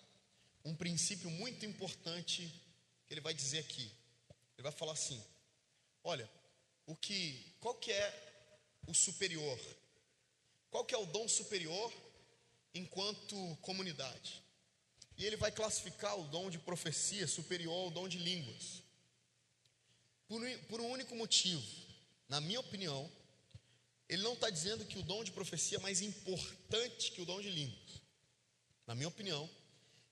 [0.64, 2.54] um princípio muito importante
[3.08, 3.92] que ele vai dizer aqui.
[4.56, 5.20] Ele vai falar assim:
[6.04, 6.30] olha,
[6.86, 8.46] o que, qual que é
[8.86, 9.60] o superior?
[10.70, 11.92] Qual que é o dom superior
[12.76, 14.43] enquanto comunidade.
[15.18, 18.82] E ele vai classificar o dom de profecia superior ao dom de línguas.
[20.28, 21.64] Por, por um único motivo,
[22.28, 23.12] na minha opinião,
[24.10, 27.42] ele não está dizendo que o dom de profecia é mais importante que o dom
[27.42, 28.02] de línguas.
[28.86, 29.50] Na minha opinião,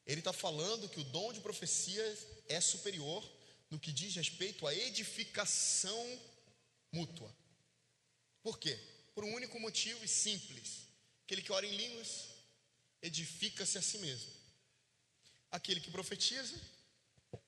[0.05, 3.27] ele está falando que o dom de profecia é superior
[3.69, 6.19] no que diz respeito à edificação
[6.91, 7.33] mútua.
[8.43, 8.77] Por quê?
[9.13, 10.87] Por um único motivo e simples:
[11.23, 12.29] aquele que ora em línguas
[13.01, 14.40] edifica-se a si mesmo.
[15.51, 16.55] Aquele que profetiza,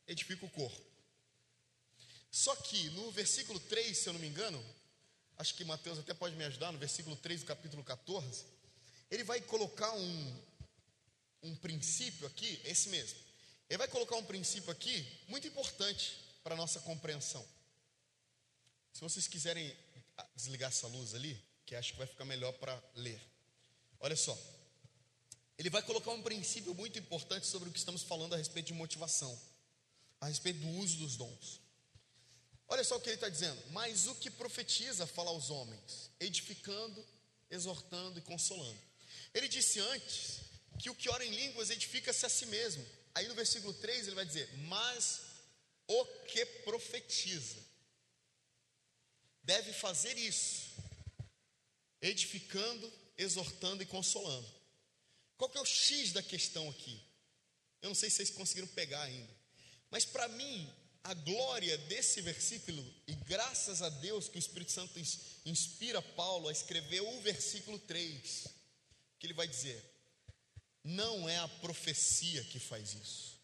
[0.07, 0.81] edifica o corpo.
[2.31, 4.63] Só que no versículo 3, se eu não me engano,
[5.37, 8.45] acho que Mateus até pode me ajudar, no versículo 3 do capítulo 14,
[9.09, 10.41] ele vai colocar um,
[11.43, 13.19] um princípio aqui, esse mesmo.
[13.69, 17.45] Ele vai colocar um princípio aqui muito importante para a nossa compreensão.
[18.91, 19.75] Se vocês quiserem
[20.35, 23.21] desligar essa luz ali, que acho que vai ficar melhor para ler.
[23.99, 24.37] Olha só
[25.57, 28.73] ele vai colocar um princípio muito importante sobre o que estamos falando a respeito de
[28.73, 29.39] motivação,
[30.19, 31.61] a respeito do uso dos dons.
[32.67, 33.61] Olha só o que ele está dizendo.
[33.71, 37.05] Mas o que profetiza fala aos homens, edificando,
[37.49, 38.79] exortando e consolando.
[39.33, 40.39] Ele disse antes
[40.79, 42.85] que o que ora em línguas edifica-se a si mesmo.
[43.13, 45.21] Aí no versículo 3 ele vai dizer: Mas
[45.87, 47.57] o que profetiza
[49.43, 50.71] deve fazer isso,
[52.01, 54.62] edificando, exortando e consolando.
[55.43, 56.97] Qual que é o X da questão aqui?
[57.81, 59.29] Eu não sei se vocês conseguiram pegar ainda.
[59.91, 64.97] Mas para mim, a glória desse versículo, e graças a Deus que o Espírito Santo
[65.45, 68.47] inspira Paulo a escrever o versículo 3,
[69.19, 69.83] que ele vai dizer:
[70.81, 73.37] não é a profecia que faz isso,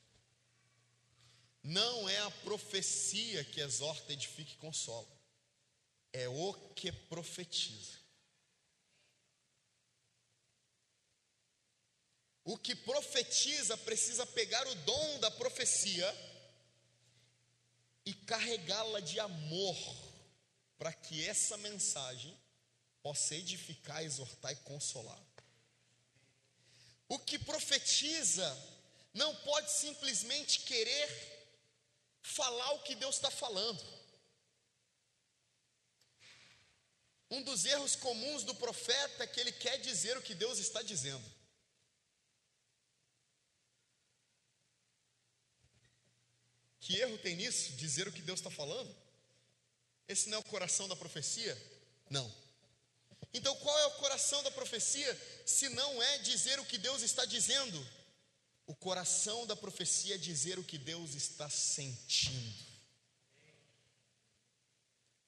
[1.62, 5.06] não é a profecia que exorta, edifica e consola,
[6.14, 7.99] é o que profetiza.
[12.50, 16.10] O que profetiza precisa pegar o dom da profecia
[18.04, 19.78] e carregá-la de amor,
[20.76, 22.36] para que essa mensagem
[23.04, 25.24] possa edificar, exortar e consolar.
[27.08, 28.50] O que profetiza
[29.14, 31.08] não pode simplesmente querer
[32.24, 33.86] falar o que Deus está falando.
[37.30, 40.82] Um dos erros comuns do profeta é que ele quer dizer o que Deus está
[40.82, 41.39] dizendo.
[46.90, 47.74] Que erro tem nisso?
[47.74, 48.90] Dizer o que Deus está falando?
[50.08, 51.56] Esse não é o coração da profecia?
[52.10, 52.34] Não.
[53.32, 57.26] Então qual é o coração da profecia se não é dizer o que Deus está
[57.26, 57.88] dizendo?
[58.66, 62.66] O coração da profecia é dizer o que Deus está sentindo.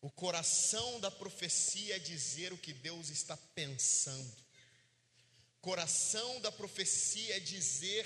[0.02, 4.36] O coração da profecia é dizer o que Deus está pensando.
[5.62, 8.04] Coração da profecia é dizer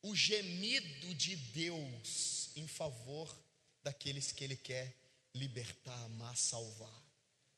[0.00, 3.34] o gemido de Deus em favor
[3.82, 4.94] daqueles que Ele quer
[5.34, 7.04] libertar, amar, salvar,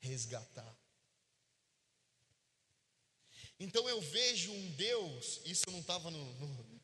[0.01, 0.77] resgatar.
[3.59, 6.81] Então eu vejo um Deus, isso não estava no, no,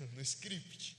[0.12, 0.96] no, script,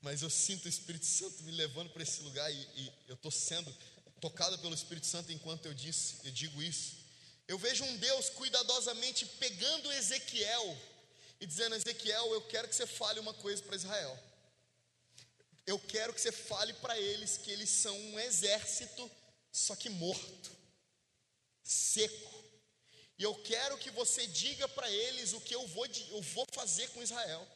[0.00, 3.30] mas eu sinto o Espírito Santo me levando para esse lugar e, e eu estou
[3.30, 3.74] sendo
[4.20, 6.96] tocado pelo Espírito Santo enquanto eu, disse, eu digo isso.
[7.46, 10.78] Eu vejo um Deus cuidadosamente pegando Ezequiel
[11.40, 14.27] e dizendo: Ezequiel, eu quero que você fale uma coisa para Israel
[15.68, 19.10] eu quero que você fale para eles que eles são um exército,
[19.52, 20.50] só que morto,
[21.62, 22.42] seco.
[23.18, 26.88] E eu quero que você diga para eles o que eu vou, eu vou fazer
[26.92, 27.46] com Israel.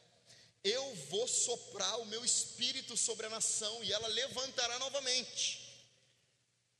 [0.63, 5.83] Eu vou soprar o meu espírito sobre a nação e ela levantará novamente.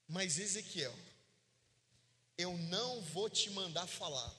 [0.08, 0.96] Mas Ezequiel,
[2.38, 4.32] eu não vou te mandar falar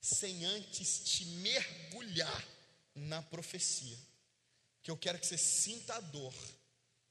[0.00, 2.48] sem antes te mergulhar
[2.94, 3.98] na profecia
[4.86, 6.32] que eu quero que você sinta a dor,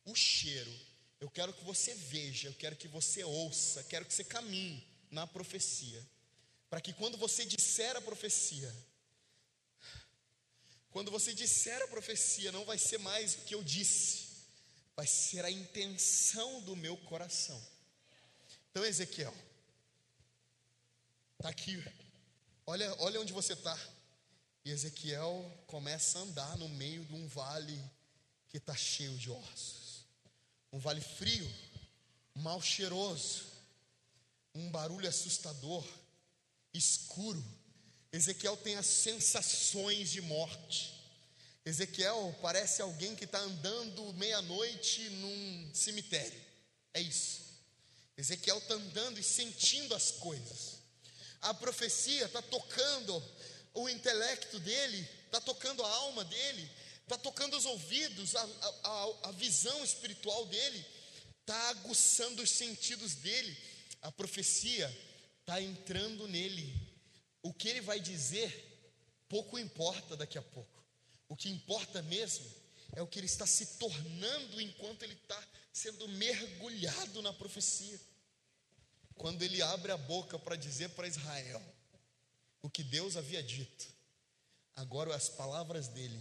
[0.05, 0.73] o cheiro,
[1.19, 5.27] eu quero que você veja, eu quero que você ouça, quero que você caminhe na
[5.27, 6.01] profecia,
[6.69, 8.73] para que quando você disser a profecia,
[10.89, 14.27] quando você disser a profecia, não vai ser mais o que eu disse,
[14.95, 17.61] vai ser a intenção do meu coração.
[18.71, 19.35] Então, Ezequiel,
[21.37, 21.83] está aqui,
[22.65, 23.77] olha, olha onde você está.
[24.65, 27.79] E Ezequiel começa a andar no meio de um vale
[28.49, 30.03] que está cheio de ossos.
[30.73, 31.47] Um vale frio,
[32.33, 33.45] mal cheiroso,
[34.55, 35.85] um barulho assustador,
[36.73, 37.45] escuro.
[38.11, 40.95] Ezequiel tem as sensações de morte.
[41.63, 46.41] Ezequiel parece alguém que está andando meia-noite num cemitério.
[46.91, 47.41] É isso.
[48.17, 50.79] Ezequiel está andando e sentindo as coisas.
[51.41, 53.23] A profecia está tocando
[53.75, 56.69] o intelecto dele, está tocando a alma dele,
[57.03, 58.43] está tocando os ouvidos, a,
[58.83, 60.85] a, a visão espiritual dele,
[61.41, 63.55] está aguçando os sentidos dele.
[64.01, 64.87] A profecia
[65.41, 66.73] está entrando nele.
[67.43, 68.49] O que ele vai dizer,
[69.29, 70.83] pouco importa daqui a pouco.
[71.27, 72.49] O que importa mesmo
[72.93, 77.99] é o que ele está se tornando enquanto ele está sendo mergulhado na profecia.
[79.15, 81.61] Quando ele abre a boca para dizer para Israel:
[82.65, 83.87] o que Deus havia dito.
[84.75, 86.19] Agora as palavras dele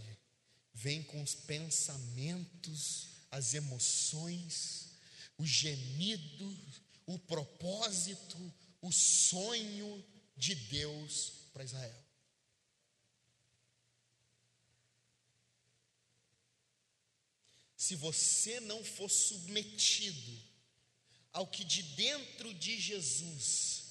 [0.73, 4.91] vêm com os pensamentos, as emoções,
[5.39, 6.57] o gemido,
[7.07, 8.37] o propósito,
[8.79, 10.05] o sonho
[10.37, 12.05] de Deus para Israel.
[17.75, 20.43] Se você não for submetido
[21.33, 23.84] ao que de dentro de Jesus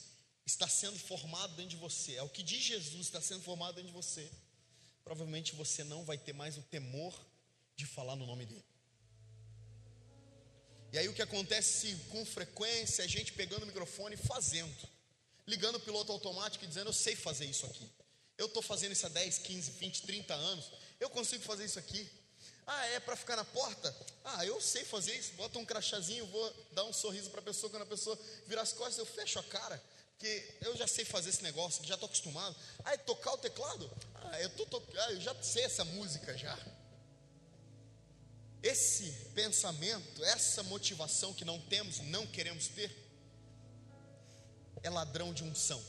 [0.46, 3.88] está sendo formado dentro de você, é o que diz Jesus está sendo formado dentro
[3.88, 4.30] de você,
[5.02, 7.14] provavelmente você não vai ter mais o temor
[7.76, 8.64] de falar no nome dele.
[10.92, 14.88] E aí o que acontece com frequência é a gente pegando o microfone e fazendo,
[15.46, 17.90] ligando o piloto automático e dizendo: Eu sei fazer isso aqui.
[18.38, 20.70] Eu estou fazendo isso há 10, 15, 20, 30 anos.
[21.00, 22.08] Eu consigo fazer isso aqui.
[22.64, 23.94] Ah, é para ficar na porta?
[24.24, 25.32] Ah, eu sei fazer isso.
[25.32, 27.70] Bota um crachazinho, vou dar um sorriso para a pessoa.
[27.70, 28.16] Quando a pessoa
[28.46, 29.82] virar as costas, eu fecho a cara
[30.24, 32.56] que eu já sei fazer esse negócio, já estou acostumado.
[32.82, 33.90] Aí tocar o teclado?
[34.14, 36.58] Ah, eu, tô, ah, eu já sei essa música já.
[38.62, 42.90] Esse pensamento, essa motivação que não temos, não queremos ter,
[44.82, 45.82] é ladrão de unção,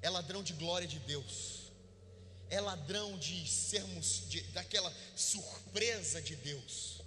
[0.00, 1.70] é ladrão de glória de Deus,
[2.48, 7.02] é ladrão de sermos, de, daquela surpresa de Deus,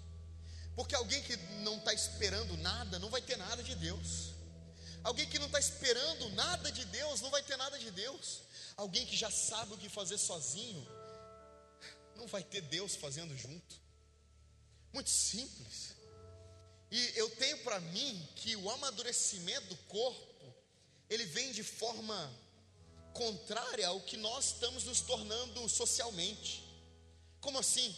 [0.76, 4.31] porque alguém que não está esperando nada, não vai ter nada de Deus.
[5.04, 8.42] Alguém que não está esperando nada de Deus, não vai ter nada de Deus.
[8.78, 10.88] Alguém que já sabe o que fazer sozinho,
[12.16, 13.82] não vai ter Deus fazendo junto.
[14.94, 15.96] Muito simples.
[16.92, 20.54] E eu tenho para mim que o amadurecimento do corpo,
[21.10, 22.32] ele vem de forma
[23.14, 26.64] contrária ao que nós estamos nos tornando socialmente.
[27.40, 27.96] Como assim?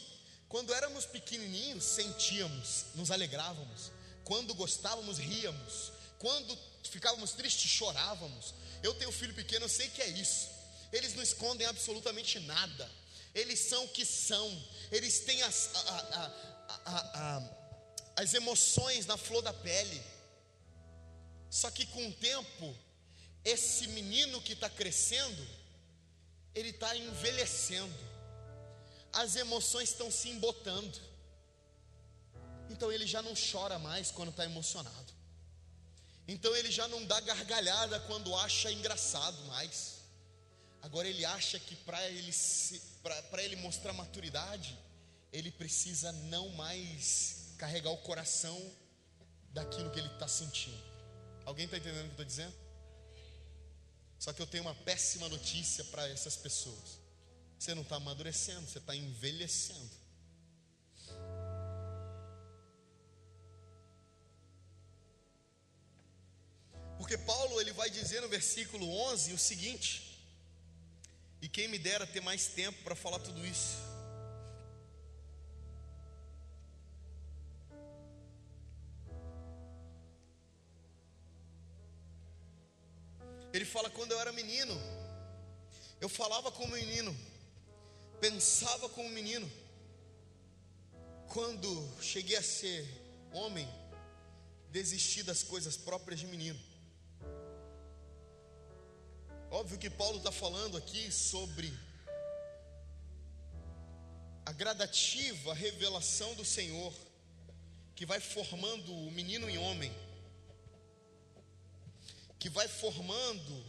[0.47, 3.91] Quando éramos pequenininhos, sentíamos, nos alegrávamos.
[4.23, 5.91] Quando gostávamos, ríamos.
[6.19, 6.55] Quando
[6.93, 8.53] ficávamos tristes, chorávamos.
[8.81, 10.49] Eu tenho filho pequeno, eu sei que é isso.
[10.91, 12.89] Eles não escondem absolutamente nada.
[13.33, 14.47] Eles são o que são.
[14.91, 16.31] Eles têm as, a,
[16.85, 17.43] a, a,
[18.21, 20.01] as emoções na flor da pele.
[21.49, 22.75] Só que com o tempo,
[23.43, 25.47] esse menino que está crescendo,
[26.53, 28.13] ele está envelhecendo.
[29.11, 30.99] As emoções estão se embotando.
[32.69, 35.22] Então ele já não chora mais quando está emocionado.
[36.27, 40.01] Então ele já não dá gargalhada quando acha engraçado mais.
[40.81, 42.33] Agora ele acha que para ele,
[43.39, 44.77] ele mostrar maturidade,
[45.31, 48.59] ele precisa não mais carregar o coração
[49.51, 50.83] daquilo que ele está sentindo.
[51.45, 52.53] Alguém está entendendo o que eu estou dizendo?
[54.19, 56.99] Só que eu tenho uma péssima notícia para essas pessoas.
[57.59, 60.02] Você não está amadurecendo, você está envelhecendo.
[67.03, 70.25] Porque Paulo ele vai dizer no versículo 11 o seguinte:
[71.41, 73.75] E quem me dera ter mais tempo para falar tudo isso.
[83.51, 84.73] Ele fala: quando eu era menino,
[85.99, 87.13] eu falava como menino,
[88.21, 89.51] pensava como menino.
[91.33, 91.69] Quando
[92.01, 92.87] cheguei a ser
[93.33, 93.67] homem,
[94.69, 96.71] desisti das coisas próprias de menino.
[99.53, 101.71] Óbvio que Paulo está falando aqui sobre
[104.45, 106.93] a gradativa revelação do Senhor,
[107.95, 109.93] que vai formando o menino em homem
[112.43, 113.65] que vai formando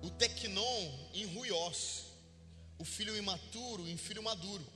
[0.00, 2.06] o tecnon em ruiós,
[2.78, 4.66] o filho imaturo em filho maduro.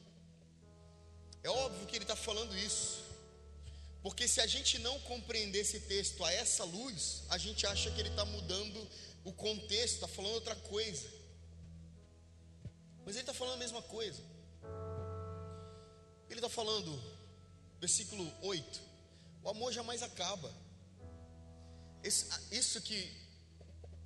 [1.42, 3.02] É óbvio que ele está falando isso,
[4.02, 8.00] porque se a gente não compreender esse texto a essa luz, a gente acha que
[8.00, 8.88] ele está mudando
[9.24, 11.08] o contexto, está falando outra coisa.
[13.04, 14.22] Mas ele está falando a mesma coisa.
[16.30, 16.98] Ele está falando,
[17.78, 18.80] versículo 8:
[19.42, 20.50] o amor jamais acaba.
[22.02, 23.10] Esse, isso que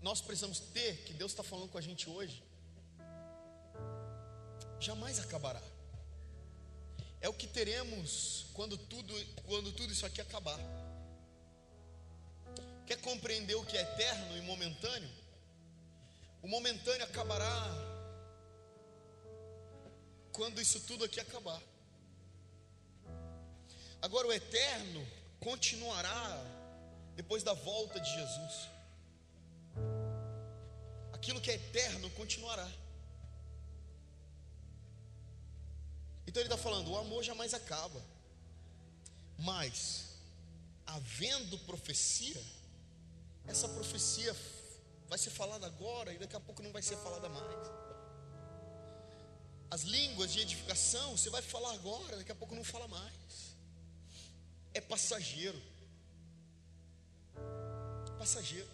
[0.00, 2.42] nós precisamos ter, que Deus está falando com a gente hoje,
[4.80, 5.62] jamais acabará.
[7.24, 9.14] É o que teremos quando tudo,
[9.46, 10.58] quando tudo isso aqui acabar.
[12.86, 15.08] Quer compreender o que é eterno e momentâneo?
[16.42, 17.62] O momentâneo acabará
[20.32, 21.62] quando isso tudo aqui acabar.
[24.02, 25.08] Agora o eterno
[25.40, 26.44] continuará
[27.16, 28.68] depois da volta de Jesus.
[31.14, 32.70] Aquilo que é eterno continuará.
[36.26, 38.02] Então ele está falando: o amor jamais acaba,
[39.38, 40.16] mas,
[40.86, 42.42] havendo profecia,
[43.46, 44.34] essa profecia
[45.08, 47.84] vai ser falada agora e daqui a pouco não vai ser falada mais.
[49.70, 53.56] As línguas de edificação, você vai falar agora, daqui a pouco não fala mais.
[54.72, 55.60] É passageiro
[58.24, 58.68] passageiro.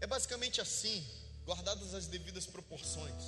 [0.00, 1.06] É basicamente assim,
[1.46, 3.24] guardadas as devidas proporções.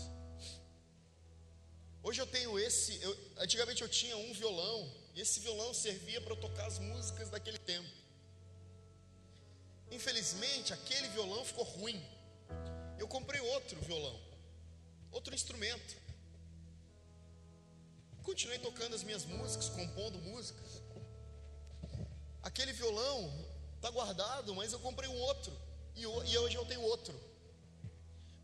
[2.02, 6.34] Hoje eu tenho esse, eu, antigamente eu tinha um violão, e esse violão servia para
[6.34, 7.88] tocar as músicas daquele tempo.
[9.90, 12.02] Infelizmente, aquele violão ficou ruim.
[12.98, 14.18] Eu comprei outro violão,
[15.12, 15.96] outro instrumento.
[18.22, 20.82] Continuei tocando as minhas músicas, compondo músicas.
[22.42, 23.30] Aquele violão
[23.76, 25.52] está guardado, mas eu comprei um outro.
[25.94, 27.14] E, hoje eu tenho outro.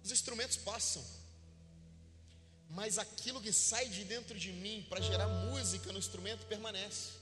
[0.05, 1.05] Os instrumentos passam.
[2.71, 7.13] Mas aquilo que sai de dentro de mim para gerar música no instrumento permanece.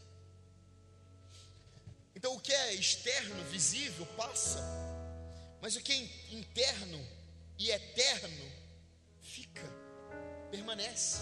[2.15, 4.61] Então o que é externo, visível, passa.
[5.61, 7.07] Mas o que é interno
[7.59, 8.53] e eterno
[9.23, 9.63] fica,
[10.51, 11.19] permanece.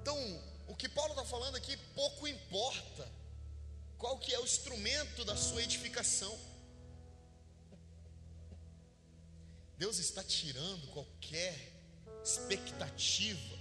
[0.00, 0.16] Então,
[0.66, 3.08] o que Paulo está falando aqui pouco importa
[3.98, 6.36] qual que é o instrumento da sua edificação.
[9.82, 11.56] Deus está tirando qualquer
[12.22, 13.58] expectativa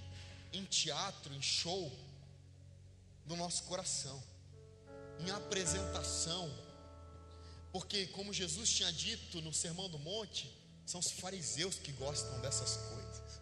[0.53, 1.91] em teatro, em show,
[3.26, 4.22] do nosso coração,
[5.19, 6.47] em apresentação,
[7.72, 10.47] porque, como Jesus tinha dito no Sermão do Monte,
[10.86, 13.41] são os fariseus que gostam dessas coisas,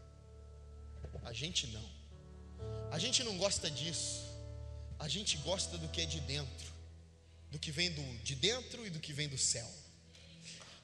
[1.25, 1.89] a gente não,
[2.93, 4.23] a gente não gosta disso,
[4.97, 6.71] a gente gosta do que é de dentro,
[7.51, 9.69] do que vem do, de dentro e do que vem do céu.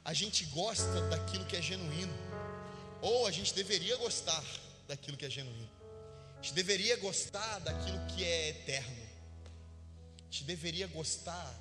[0.06, 2.14] A gente gosta daquilo que é genuíno,
[3.02, 4.44] ou a gente deveria gostar
[4.88, 5.68] daquilo que é genuíno.
[6.38, 9.04] A gente deveria gostar daquilo que é eterno.
[10.20, 11.60] A gente deveria gostar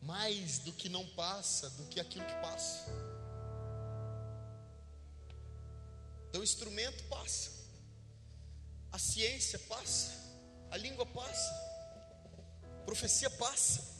[0.00, 2.86] mais do que não passa, do que aquilo que passa.
[6.28, 7.50] Então o instrumento passa,
[8.92, 10.12] a ciência passa,
[10.70, 11.50] a língua passa,
[12.62, 13.97] a profecia passa.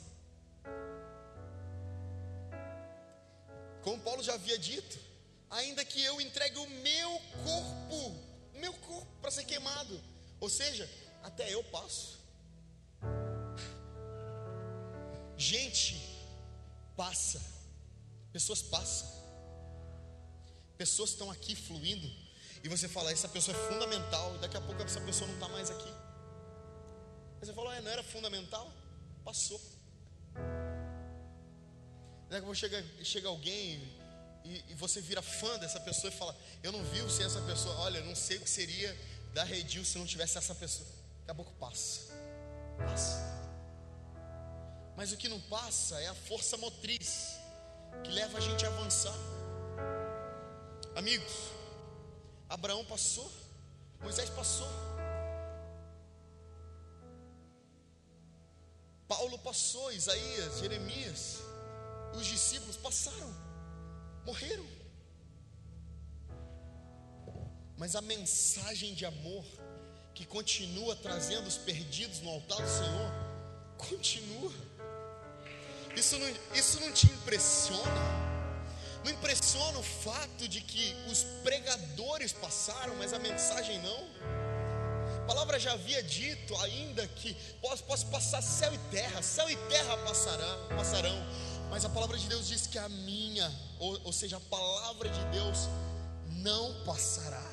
[3.83, 4.99] Como Paulo já havia dito,
[5.49, 7.09] ainda que eu entregue o meu
[7.43, 7.95] corpo,
[8.55, 10.01] o meu corpo para ser queimado,
[10.39, 10.89] ou seja,
[11.23, 12.19] até eu passo.
[15.37, 15.95] Gente
[16.95, 17.41] passa,
[18.33, 19.07] pessoas passam,
[20.77, 22.07] pessoas estão aqui fluindo,
[22.61, 25.47] e você fala, essa pessoa é fundamental, e daqui a pouco essa pessoa não está
[25.47, 25.89] mais aqui.
[27.41, 28.69] Aí você fala, é, não era fundamental?
[29.23, 29.78] Passou.
[32.29, 33.81] Daqui a pouco chega, chega alguém
[34.45, 37.75] e, e, você vira fã dessa pessoa e fala, eu não vi sem essa pessoa,
[37.79, 38.95] olha, não sei o que seria
[39.33, 40.87] da Redil se não tivesse essa pessoa.
[41.21, 42.01] Daqui a pouco passa.
[42.77, 43.17] Passa.
[44.95, 47.39] Mas o que não passa é a força motriz
[48.03, 49.15] que leva a gente a avançar.
[50.95, 51.33] Amigos,
[52.47, 53.31] Abraão passou,
[54.01, 54.67] Moisés passou,
[59.07, 61.39] Paulo passou, Isaías, Jeremias,
[62.13, 63.33] os discípulos passaram,
[64.25, 64.65] morreram.
[67.77, 69.45] Mas a mensagem de amor
[70.13, 73.11] que continua trazendo os perdidos no altar do Senhor,
[73.77, 74.51] continua.
[75.95, 78.29] Isso não, isso não te impressiona?
[79.03, 84.07] Não impressiona o fato de que os pregadores passaram, mas a mensagem não?
[85.23, 89.55] A palavra já havia dito ainda que posso, posso passar céu e terra, céu e
[89.55, 91.15] terra passarão, passarão,
[91.69, 93.49] mas a palavra de Deus diz que a minha,
[93.79, 95.59] ou, ou seja, a palavra de Deus
[96.27, 97.43] não passará,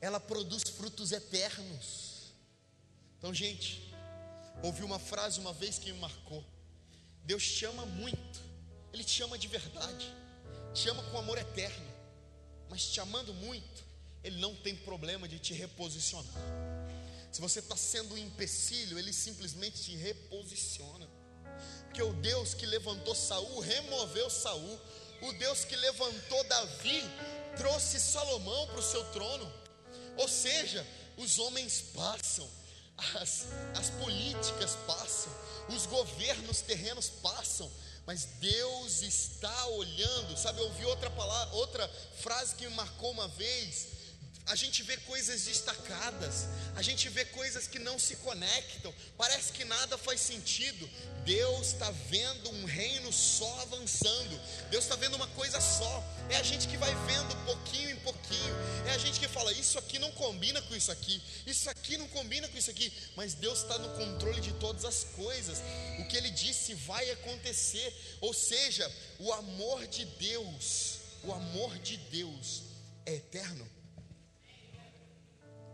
[0.00, 2.32] ela produz frutos eternos.
[3.18, 3.94] Então, gente,
[4.62, 6.44] ouvi uma frase uma vez que me marcou.
[7.24, 8.40] Deus te ama muito,
[8.92, 10.12] Ele te ama de verdade,
[10.72, 11.86] te ama com amor eterno,
[12.70, 13.84] mas te amando muito,
[14.22, 16.32] Ele não tem problema de te reposicionar.
[17.32, 21.06] Se você está sendo um empecilho, Ele simplesmente te reposiciona.
[21.96, 24.80] Porque o Deus que levantou Saul removeu Saul.
[25.22, 27.02] O Deus que levantou Davi
[27.56, 29.50] trouxe Salomão para o seu trono.
[30.18, 30.86] Ou seja,
[31.16, 32.46] os homens passam,
[33.14, 35.32] as, as políticas passam,
[35.70, 37.72] os governos terrenos passam,
[38.04, 40.36] mas Deus está olhando.
[40.36, 41.88] Sabe, eu ouvi outra palavra, outra
[42.20, 43.88] frase que me marcou uma vez.
[44.46, 49.64] A gente vê coisas destacadas, a gente vê coisas que não se conectam, parece que
[49.64, 50.88] nada faz sentido.
[51.24, 54.40] Deus está vendo um reino só avançando,
[54.70, 56.04] Deus está vendo uma coisa só.
[56.30, 58.54] É a gente que vai vendo pouquinho em pouquinho,
[58.86, 62.06] é a gente que fala: Isso aqui não combina com isso aqui, isso aqui não
[62.08, 65.58] combina com isso aqui, mas Deus está no controle de todas as coisas.
[65.98, 68.88] O que Ele disse vai acontecer, ou seja,
[69.18, 72.62] o amor de Deus, o amor de Deus
[73.04, 73.75] é eterno.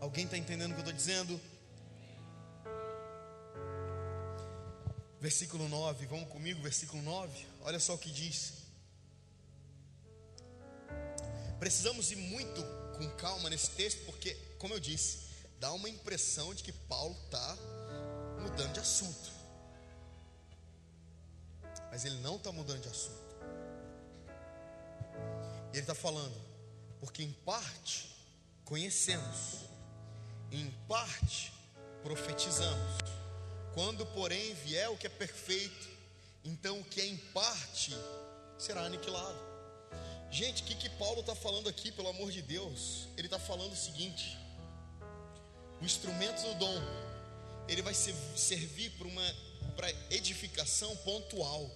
[0.03, 1.41] Alguém está entendendo o que eu estou dizendo?
[5.21, 7.47] Versículo 9, vamos comigo, versículo 9.
[7.61, 8.51] Olha só o que diz.
[11.57, 12.61] Precisamos ir muito
[12.97, 15.19] com calma nesse texto, porque, como eu disse,
[15.57, 17.57] dá uma impressão de que Paulo está
[18.41, 19.31] mudando de assunto.
[21.89, 23.37] Mas ele não está mudando de assunto.
[25.71, 26.35] Ele está falando,
[26.99, 28.13] porque em parte
[28.65, 29.71] conhecemos
[30.53, 31.51] em parte
[32.03, 32.97] profetizamos.
[33.73, 35.89] Quando, porém, vier o que é perfeito,
[36.45, 37.95] então o que é em parte
[38.57, 39.39] será aniquilado.
[40.29, 43.07] Gente, o que, que Paulo está falando aqui, pelo amor de Deus?
[43.17, 44.37] Ele está falando o seguinte:
[45.81, 46.81] o instrumento do dom,
[47.67, 49.35] ele vai ser, servir para uma
[49.75, 51.69] para edificação pontual.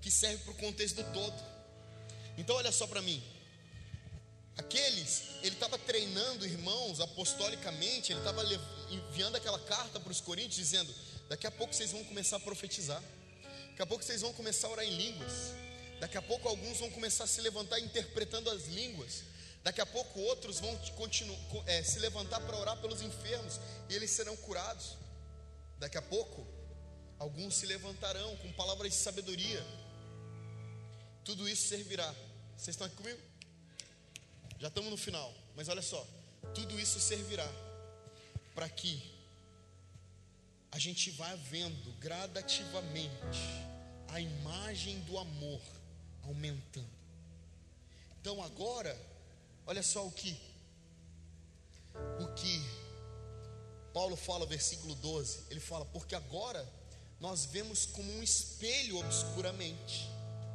[0.00, 1.42] que serve para o contexto do todo.
[2.36, 3.22] Então, olha só para mim.
[4.58, 8.42] Aqueles, ele estava treinando irmãos apostolicamente, ele estava
[8.90, 10.92] enviando aquela carta para os coríntios, dizendo:
[11.28, 13.00] daqui a pouco vocês vão começar a profetizar,
[13.70, 15.32] daqui a pouco vocês vão começar a orar em línguas,
[16.00, 19.22] daqui a pouco alguns vão começar a se levantar interpretando as línguas,
[19.62, 20.78] daqui a pouco outros vão
[21.66, 24.96] é, se levantar para orar pelos enfermos e eles serão curados,
[25.78, 26.44] daqui a pouco
[27.16, 29.64] alguns se levantarão com palavras de sabedoria,
[31.24, 32.12] tudo isso servirá.
[32.56, 33.27] Vocês estão aqui comigo?
[34.58, 36.04] Já estamos no final, mas olha só,
[36.52, 37.48] tudo isso servirá
[38.56, 39.00] para que
[40.72, 43.38] a gente vá vendo gradativamente
[44.08, 45.60] a imagem do amor
[46.24, 46.90] aumentando.
[48.20, 49.00] Então agora,
[49.64, 50.36] olha só o que
[52.20, 52.60] o que
[53.94, 56.68] Paulo fala, versículo 12, ele fala: "Porque agora
[57.20, 60.08] nós vemos como um espelho obscuramente".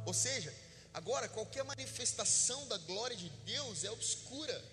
[0.04, 0.54] Ou seja,
[0.94, 4.64] Agora, qualquer manifestação da glória de Deus é obscura.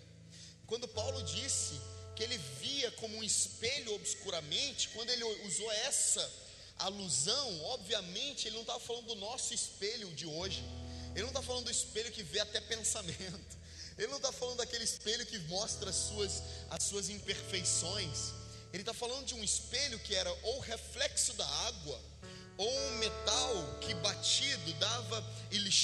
[0.67, 1.81] Quando Paulo disse
[2.15, 6.31] que ele via como um espelho obscuramente, quando ele usou essa
[6.77, 10.63] alusão, obviamente ele não estava falando do nosso espelho de hoje.
[11.11, 13.57] Ele não está falando do espelho que vê até pensamento.
[13.97, 18.31] Ele não está falando daquele espelho que mostra as suas, as suas imperfeições.
[18.71, 22.00] Ele está falando de um espelho que era ou reflexo da água,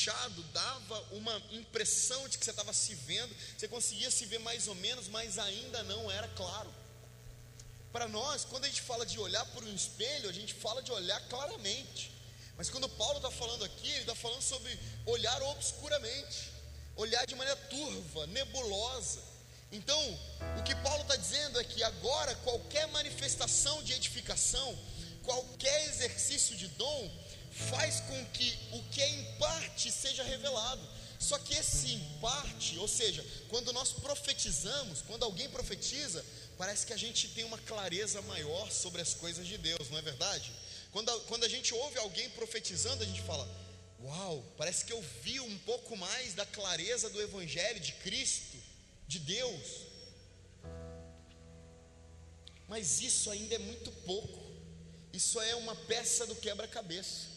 [0.08, 4.68] lixado dava uma impressão de que você estava se vendo, você conseguia se ver mais
[4.68, 6.74] ou menos, mas ainda não era claro.
[7.92, 10.92] Para nós, quando a gente fala de olhar por um espelho, a gente fala de
[10.92, 12.12] olhar claramente.
[12.58, 16.52] Mas quando Paulo está falando aqui, ele está falando sobre olhar obscuramente,
[16.96, 19.22] olhar de maneira turva, nebulosa.
[19.72, 20.20] Então,
[20.58, 24.78] o que Paulo está dizendo é que agora qualquer manifestação de edificação,
[25.24, 27.27] qualquer exercício de dom
[27.58, 30.88] faz com que o que é em parte seja revelado.
[31.20, 36.24] Só que esse em parte, ou seja, quando nós profetizamos, quando alguém profetiza,
[36.58, 40.02] parece que a gente tem uma clareza maior sobre as coisas de Deus, não é
[40.02, 40.52] verdade?
[40.92, 43.50] Quando a, quando a gente ouve alguém profetizando, a gente fala:
[44.04, 48.58] Uau, parece que eu vi um pouco mais da clareza do Evangelho de Cristo,
[49.08, 49.88] de Deus.
[52.68, 54.46] Mas isso ainda é muito pouco.
[55.12, 57.37] Isso é uma peça do quebra-cabeça.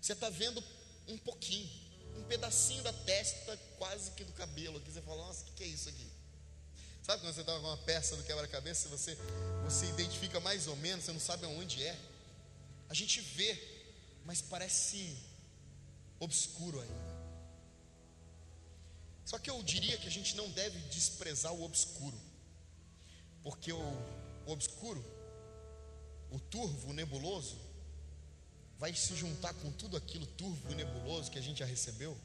[0.00, 0.62] Você está vendo
[1.08, 1.68] um pouquinho,
[2.16, 4.78] um pedacinho da testa, quase que do cabelo.
[4.78, 6.06] Aqui você fala, nossa, o que, que é isso aqui?
[7.02, 9.16] Sabe quando você está com uma peça do quebra-cabeça, você,
[9.64, 11.98] você identifica mais ou menos, você não sabe aonde é.
[12.88, 13.58] A gente vê,
[14.24, 15.16] mas parece
[16.18, 17.20] obscuro ainda.
[19.24, 22.18] Só que eu diria que a gente não deve desprezar o obscuro,
[23.42, 23.80] porque o,
[24.46, 25.04] o obscuro
[26.30, 27.56] o turvo, o nebuloso,
[28.80, 32.16] vai se juntar com tudo aquilo turvo e nebuloso que a gente já recebeu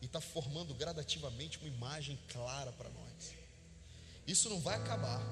[0.00, 3.34] e está formando gradativamente uma imagem clara para nós.
[4.26, 5.22] Isso não vai acabar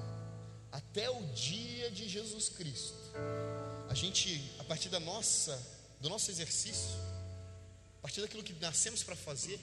[0.71, 2.93] até o dia de Jesus Cristo.
[3.89, 5.59] A gente, a partir da nossa,
[5.99, 6.95] do nosso exercício,
[7.97, 9.59] a partir daquilo que nascemos para fazer,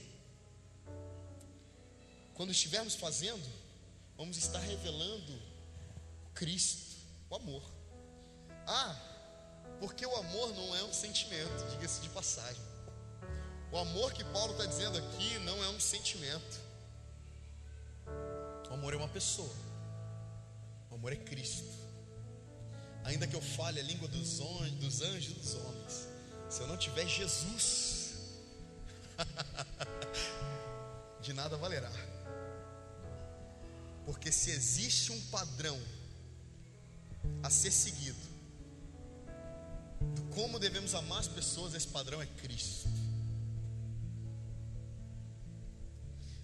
[2.34, 3.48] quando estivermos fazendo,
[4.16, 5.40] vamos estar revelando
[6.34, 6.96] Cristo,
[7.30, 7.62] o amor.
[8.66, 9.13] Ah,
[9.84, 12.62] porque o amor não é um sentimento, diga-se de passagem.
[13.70, 16.58] O amor que Paulo está dizendo aqui não é um sentimento.
[18.70, 19.54] O amor é uma pessoa.
[20.90, 21.68] O amor é Cristo.
[23.04, 24.38] Ainda que eu fale a língua dos,
[24.80, 26.08] dos anjos e dos homens,
[26.48, 28.14] se eu não tiver Jesus,
[31.20, 31.92] de nada valerá.
[34.06, 35.78] Porque se existe um padrão
[37.42, 38.33] a ser seguido,
[40.34, 42.88] como devemos amar as pessoas, esse padrão é Cristo.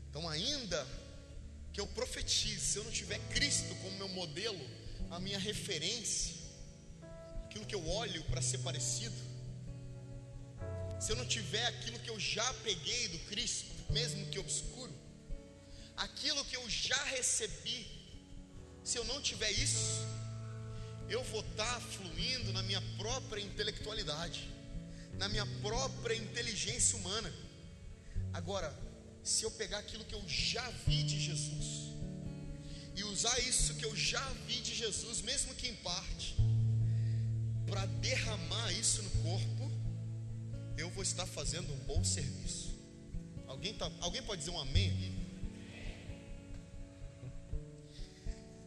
[0.08, 0.86] Então, ainda
[1.72, 4.61] que eu profetize, se eu não tiver Cristo como meu modelo,
[5.11, 6.34] a minha referência,
[7.44, 9.16] aquilo que eu olho para ser parecido,
[11.00, 14.92] se eu não tiver aquilo que eu já peguei do Cristo, mesmo que obscuro,
[15.96, 17.86] aquilo que eu já recebi,
[18.84, 20.06] se eu não tiver isso,
[21.11, 24.48] eu vou estar fluindo na minha própria intelectualidade,
[25.18, 27.32] na minha própria inteligência humana.
[28.32, 28.72] Agora,
[29.24, 31.90] se eu pegar aquilo que eu já vi de Jesus
[32.94, 36.36] e usar isso que eu já vi de Jesus, mesmo que em parte,
[37.66, 39.70] para derramar isso no corpo,
[40.78, 42.70] eu vou estar fazendo um bom serviço.
[43.48, 45.19] Alguém, tá, alguém pode dizer um amém aqui?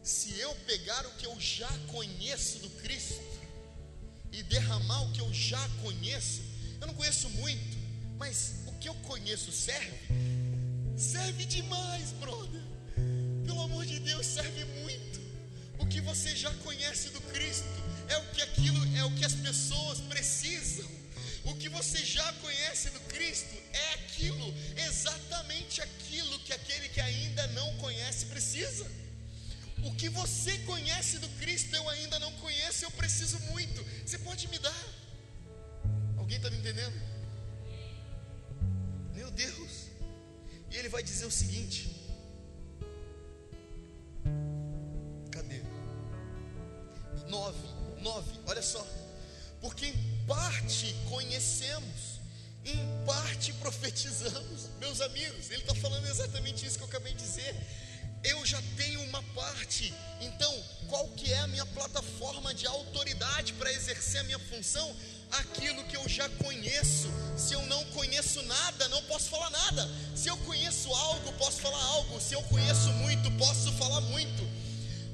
[0.04, 3.24] Se eu pegar o que eu já conheço do Cristo
[4.30, 6.42] e derramar o que eu já conheço,
[6.78, 7.78] eu não conheço muito,
[8.18, 9.98] Mas o que eu conheço serve?
[10.96, 12.60] Serve demais, brother.
[13.46, 15.20] Pelo amor de Deus, serve muito.
[15.78, 17.66] O que você já conhece do Cristo
[18.08, 20.88] é o que aquilo é o que as pessoas precisam.
[21.44, 27.46] O que você já conhece do Cristo é aquilo, exatamente aquilo que aquele que ainda
[27.48, 28.86] não conhece precisa.
[29.84, 33.84] O que você conhece do Cristo eu ainda não conheço, eu preciso muito.
[34.04, 34.84] Você pode me dar?
[36.16, 36.98] Alguém está me entendendo?
[39.14, 39.88] Meu Deus.
[40.70, 41.94] E ele vai dizer o seguinte:
[45.30, 45.60] Cadê?
[47.28, 47.68] Nove,
[48.00, 48.86] nove, olha só.
[49.60, 52.20] Porque em parte conhecemos,
[52.64, 54.70] em parte profetizamos.
[54.80, 57.54] Meus amigos, ele está falando exatamente isso que eu acabei de dizer
[58.24, 59.92] eu já tenho uma parte.
[60.20, 60.52] Então,
[60.88, 64.94] qual que é a minha plataforma de autoridade para exercer a minha função?
[65.32, 67.08] Aquilo que eu já conheço.
[67.36, 69.88] Se eu não conheço nada, não posso falar nada.
[70.16, 72.20] Se eu conheço algo, posso falar algo.
[72.20, 74.42] Se eu conheço muito, posso falar muito.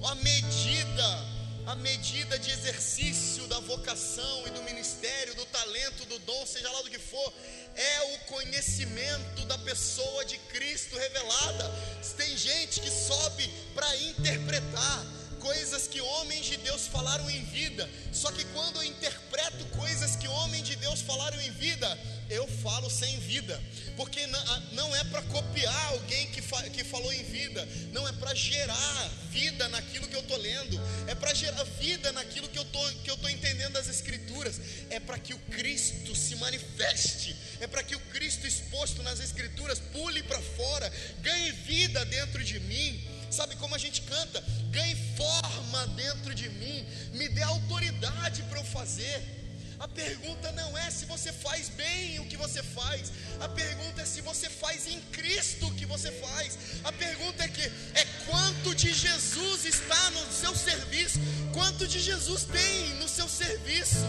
[0.04, 1.26] A medida,
[1.66, 6.82] a medida de exercício da vocação e do ministério, do talento, do dom, seja lá
[6.82, 7.32] do que for,
[7.80, 11.70] é o conhecimento da pessoa de Cristo revelada.
[12.16, 15.06] Tem gente que sobe para interpretar
[15.40, 17.88] coisas que homens de Deus falaram em vida.
[18.12, 21.98] Só que quando eu interpreto coisas que homens de Deus falaram em vida,
[22.30, 23.60] eu falo sem vida,
[23.96, 24.24] porque
[24.72, 29.10] não é para copiar alguém que, fa, que falou em vida, não é para gerar
[29.30, 33.10] vida naquilo que eu estou lendo, é para gerar vida naquilo que eu tô, que
[33.10, 34.60] eu estou entendendo das Escrituras,
[34.90, 39.80] é para que o Cristo se manifeste, é para que o Cristo exposto nas Escrituras
[39.92, 43.19] pule para fora, ganhe vida dentro de mim.
[43.30, 44.42] Sabe como a gente canta?
[44.70, 49.40] Ganhe forma dentro de mim, me dê autoridade para eu fazer.
[49.78, 53.12] A pergunta não é se você faz bem o que você faz.
[53.40, 56.58] A pergunta é se você faz em Cristo o que você faz.
[56.84, 61.18] A pergunta é que é quanto de Jesus está no seu serviço?
[61.54, 64.04] Quanto de Jesus tem no seu serviço?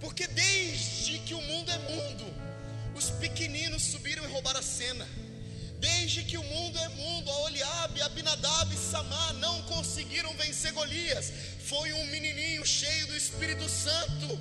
[0.00, 2.24] Porque desde que o mundo é mundo,
[2.96, 5.06] os pequeninos subiram e roubaram a cena.
[5.78, 11.32] Desde que o mundo é mundo, a Oliabe, Abinadab e Samar não conseguiram vencer Golias.
[11.64, 14.38] Foi um menininho cheio do Espírito Santo.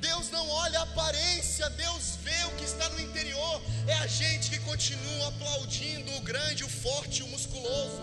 [0.00, 3.62] Deus não olha a aparência, Deus vê o que está no interior.
[3.86, 8.02] É a gente que continua aplaudindo o grande, o forte, o musculoso.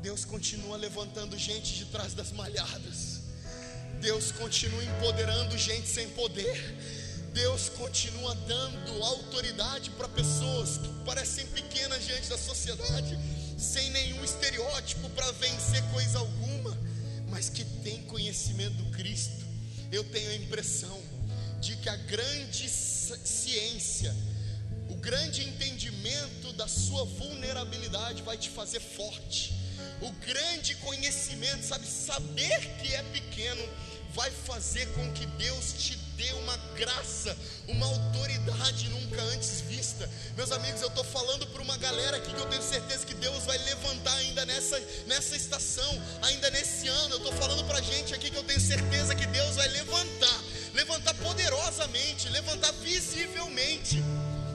[0.00, 3.22] Deus continua levantando gente de trás das malhadas.
[4.00, 6.56] Deus continua empoderando gente sem poder.
[7.36, 13.18] Deus continua dando autoridade para pessoas que parecem pequenas diante da sociedade,
[13.58, 16.74] sem nenhum estereótipo para vencer coisa alguma,
[17.28, 19.44] mas que tem conhecimento do Cristo.
[19.92, 20.98] Eu tenho a impressão
[21.60, 24.16] de que a grande ciência,
[24.88, 29.52] o grande entendimento da sua vulnerabilidade vai te fazer forte.
[30.00, 33.62] O grande conhecimento, sabe, saber que é pequeno,
[34.14, 37.36] vai fazer com que Deus te dê uma graça,
[37.68, 40.08] uma autoridade nunca antes vista.
[40.36, 43.44] Meus amigos, eu estou falando para uma galera aqui que eu tenho certeza que Deus
[43.44, 47.14] vai levantar ainda nessa, nessa estação, ainda nesse ano.
[47.14, 50.40] Eu estou falando para gente aqui que eu tenho certeza que Deus vai levantar,
[50.74, 54.02] levantar poderosamente, levantar visivelmente.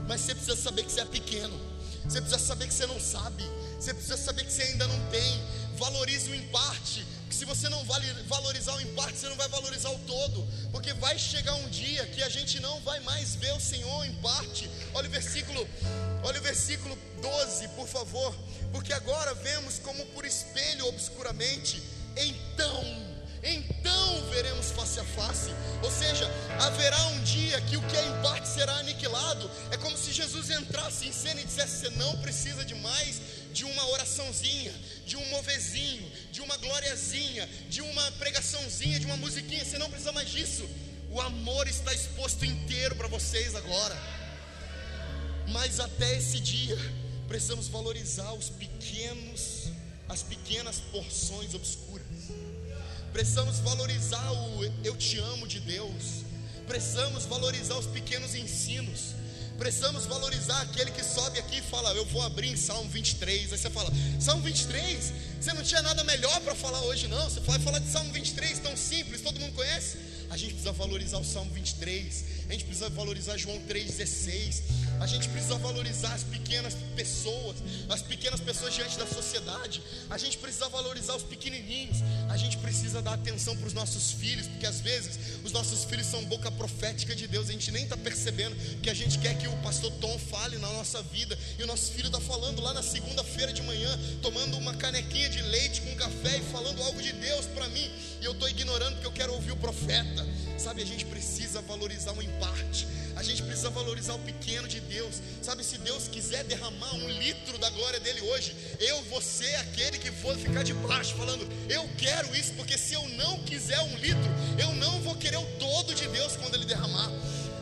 [0.08, 1.60] Mas você precisa saber que você é pequeno,
[2.04, 3.44] você precisa saber que você não sabe,
[3.80, 5.42] você precisa saber que você ainda não tem.
[5.78, 7.82] Valorize o em parte, que se você não
[8.28, 12.06] valorizar o em parte, você não vai valorizar o todo, porque vai chegar um dia
[12.08, 14.70] que a gente não vai mais ver o Senhor em parte.
[14.94, 15.66] Olha o versículo,
[16.24, 18.36] olha o versículo 12, por favor,
[18.74, 21.82] porque agora vemos como por espelho obscuramente,
[22.18, 23.12] então
[23.44, 25.50] então veremos face a face.
[25.82, 26.30] Ou seja,
[26.60, 29.50] haverá um dia que o que é em parte será aniquilado.
[29.72, 33.20] É como se Jesus entrasse em cena e dissesse: Você não precisa de mais
[33.54, 34.74] de uma oraçãozinha,
[35.06, 39.64] de um movezinho, de uma gloriazinha, de uma pregaçãozinha, de uma musiquinha.
[39.64, 40.68] Você não precisa mais disso.
[41.10, 43.96] O amor está exposto inteiro para vocês agora.
[45.50, 46.78] Mas até esse dia,
[47.28, 49.70] precisamos valorizar os pequenos,
[50.08, 52.08] as pequenas porções obscuras.
[53.12, 56.24] Precisamos valorizar o eu te amo de Deus.
[56.66, 59.16] Precisamos valorizar os pequenos ensinos.
[59.62, 63.54] Precisamos valorizar aquele que sobe aqui e fala: Eu vou abrir em Salmo 23.
[63.54, 65.14] Aí você fala: Salmo 23?
[65.40, 67.30] Você não tinha nada melhor para falar hoje, não?
[67.30, 70.00] Você vai falar de Salmo 23, tão simples, todo mundo conhece?
[70.32, 72.26] A gente precisa valorizar o Salmo 23.
[72.50, 74.64] A gente precisa valorizar João 3,16.
[75.02, 77.58] A gente precisa valorizar as pequenas pessoas,
[77.90, 79.82] as pequenas pessoas diante da sociedade.
[80.08, 81.98] A gente precisa valorizar os pequenininhos.
[82.30, 86.06] A gente precisa dar atenção para os nossos filhos, porque às vezes os nossos filhos
[86.06, 87.50] são boca profética de Deus.
[87.50, 90.72] A gente nem está percebendo que a gente quer que o pastor Tom fale na
[90.72, 91.36] nossa vida.
[91.58, 95.42] E o nosso filho está falando lá na segunda-feira de manhã, tomando uma canequinha de
[95.42, 97.90] leite com café e falando algo de Deus para mim.
[98.22, 100.28] E eu estou ignorando porque eu quero ouvir o profeta.
[100.62, 102.88] Sabe, a gente precisa valorizar o empate.
[103.16, 105.16] A gente precisa valorizar o pequeno de Deus.
[105.42, 109.98] Sabe, se Deus quiser derramar um litro da glória dele hoje, eu vou ser aquele
[109.98, 113.98] que for ficar de baixo, falando, eu quero isso, porque se eu não quiser um
[113.98, 117.10] litro, eu não vou querer o todo de Deus quando ele derramar.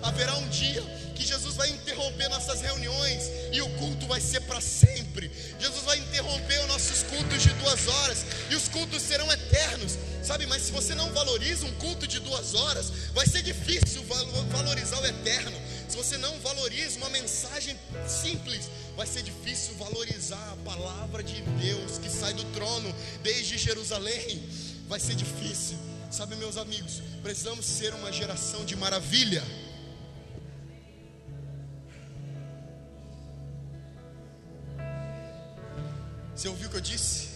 [0.03, 0.81] Haverá um dia
[1.15, 5.31] que Jesus vai interromper nossas reuniões e o culto vai ser para sempre.
[5.59, 9.97] Jesus vai interromper os nossos cultos de duas horas e os cultos serão eternos,
[10.29, 10.45] sabe?
[10.45, 14.03] Mas se você não valoriza um culto de duas horas, vai ser difícil
[14.51, 15.57] valorizar o eterno.
[15.87, 17.75] Se você não valoriza uma mensagem
[18.07, 24.47] simples, vai ser difícil valorizar a palavra de Deus que sai do trono desde Jerusalém.
[24.87, 25.79] Vai ser difícil.
[26.11, 29.43] Sabe, meus amigos, precisamos ser uma geração de maravilha.
[36.35, 37.28] Você ouviu o que eu disse?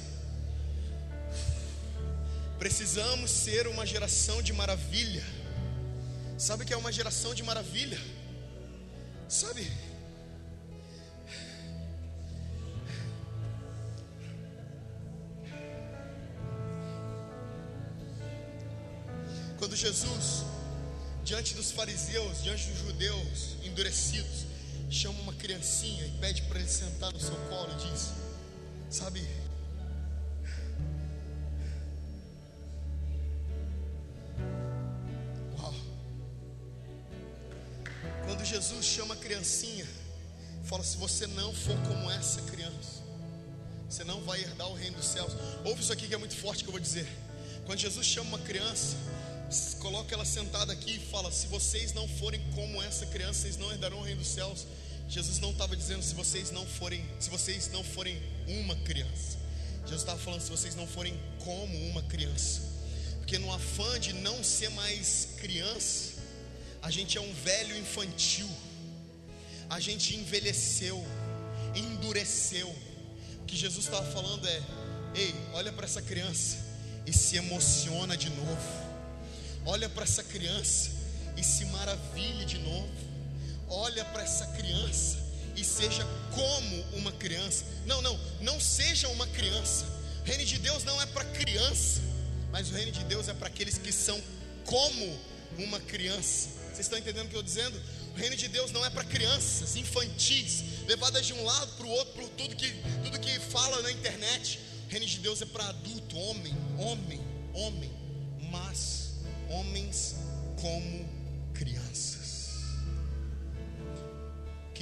[2.63, 5.21] Precisamos ser uma geração de maravilha.
[6.37, 7.99] Sabe o que é uma geração de maravilha?
[9.27, 9.69] Sabe?
[19.59, 20.45] Quando Jesus,
[21.25, 24.45] diante dos fariseus, diante dos judeus endurecidos,
[24.89, 28.11] chama uma criancinha e pede para ele sentar no seu colo e diz:
[28.89, 29.42] Sabe?
[38.93, 39.87] Chama a criancinha,
[40.65, 43.01] fala: se você não for como essa criança,
[43.89, 45.33] você não vai herdar o reino dos céus.
[45.65, 47.07] Ouve isso aqui que é muito forte que eu vou dizer.
[47.65, 48.95] Quando Jesus chama uma criança,
[49.79, 53.71] coloca ela sentada aqui e fala: se vocês não forem como essa criança, vocês não
[53.71, 54.67] herdarão o reino dos céus.
[55.09, 59.37] Jesus não estava dizendo se vocês não forem, se vocês não forem uma criança.
[59.81, 62.61] Jesus estava falando se vocês não forem como uma criança.
[63.17, 66.13] Porque no afã de não ser mais criança,
[66.81, 68.49] a gente é um velho infantil.
[69.75, 70.97] A gente envelheceu,
[71.75, 72.69] endureceu.
[73.41, 74.61] O que Jesus estava falando é:
[75.15, 76.57] ei, olha para essa criança
[77.05, 78.67] e se emociona de novo.
[79.65, 80.91] Olha para essa criança
[81.37, 83.13] e se maravilhe de novo
[83.73, 85.17] olha para essa criança
[85.55, 87.65] e seja como uma criança.
[87.85, 89.85] Não, não, não seja uma criança.
[90.21, 92.01] O reino de Deus não é para criança,
[92.51, 94.21] mas o reino de Deus é para aqueles que são
[94.65, 95.19] como
[95.57, 96.49] uma criança.
[96.67, 97.81] Vocês estão entendendo o que eu estou dizendo?
[98.13, 101.89] O reino de Deus não é para crianças infantis, levadas de um lado para o
[101.89, 102.71] outro, por tudo que,
[103.03, 104.59] tudo que fala na internet.
[104.87, 107.21] O reino de Deus é para adulto, homem, homem,
[107.53, 107.91] homem,
[108.51, 109.13] mas
[109.49, 110.15] homens
[110.61, 111.09] como
[111.53, 112.23] crianças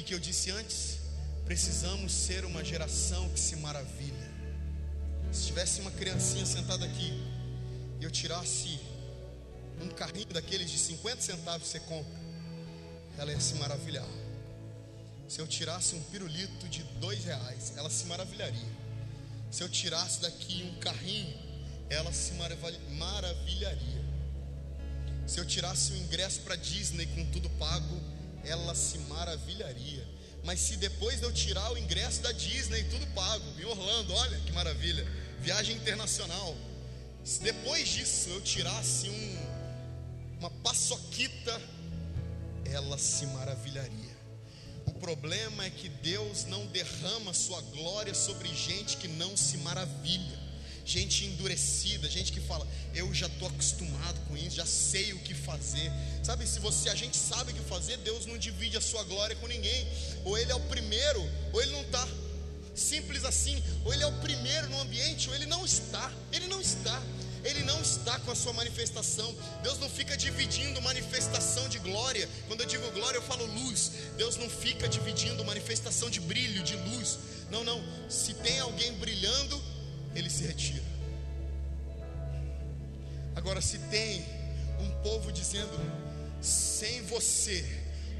[0.01, 0.97] que, que eu disse antes?
[1.45, 4.31] Precisamos ser uma geração que se maravilha.
[5.31, 7.13] Se tivesse uma criancinha sentada aqui
[7.99, 8.79] e eu tirasse
[9.81, 12.20] um carrinho daqueles de 50 centavos que você compra,
[13.17, 14.07] ela ia se maravilhar.
[15.27, 18.69] Se eu tirasse um pirulito de dois reais, ela se maravilharia.
[19.49, 21.33] Se eu tirasse daqui um carrinho,
[21.89, 24.01] ela se maravilharia.
[25.27, 28.01] Se eu tirasse um ingresso para Disney com tudo pago,
[28.43, 30.05] ela se maravilharia.
[30.43, 34.39] Mas se depois de eu tirar o ingresso da Disney, tudo pago, em Orlando, olha
[34.39, 35.05] que maravilha,
[35.39, 36.55] viagem internacional.
[37.23, 41.61] Se depois disso eu tirasse um, uma paçoquita,
[42.71, 44.21] ela se maravilharia.
[44.85, 50.41] O problema é que Deus não derrama sua glória sobre gente que não se maravilha
[50.85, 55.33] gente endurecida, gente que fala, eu já estou acostumado com isso, já sei o que
[55.33, 55.91] fazer.
[56.23, 59.35] Sabe, se você a gente sabe o que fazer, Deus não divide a sua glória
[59.35, 59.87] com ninguém.
[60.25, 61.21] Ou ele é o primeiro,
[61.53, 62.07] ou ele não está.
[62.75, 66.11] Simples assim, ou ele é o primeiro no ambiente, ou ele não está.
[66.31, 67.01] Ele não está.
[67.43, 69.35] Ele não está com a sua manifestação.
[69.63, 72.29] Deus não fica dividindo manifestação de glória.
[72.47, 73.91] Quando eu digo glória, eu falo luz.
[74.17, 77.17] Deus não fica dividindo manifestação de brilho, de luz.
[77.49, 77.83] Não, não.
[78.09, 79.61] Se tem alguém brilhando,
[80.13, 80.83] ele se retira.
[83.35, 84.23] Agora, se tem
[84.79, 85.79] um povo dizendo:
[86.41, 87.65] sem você,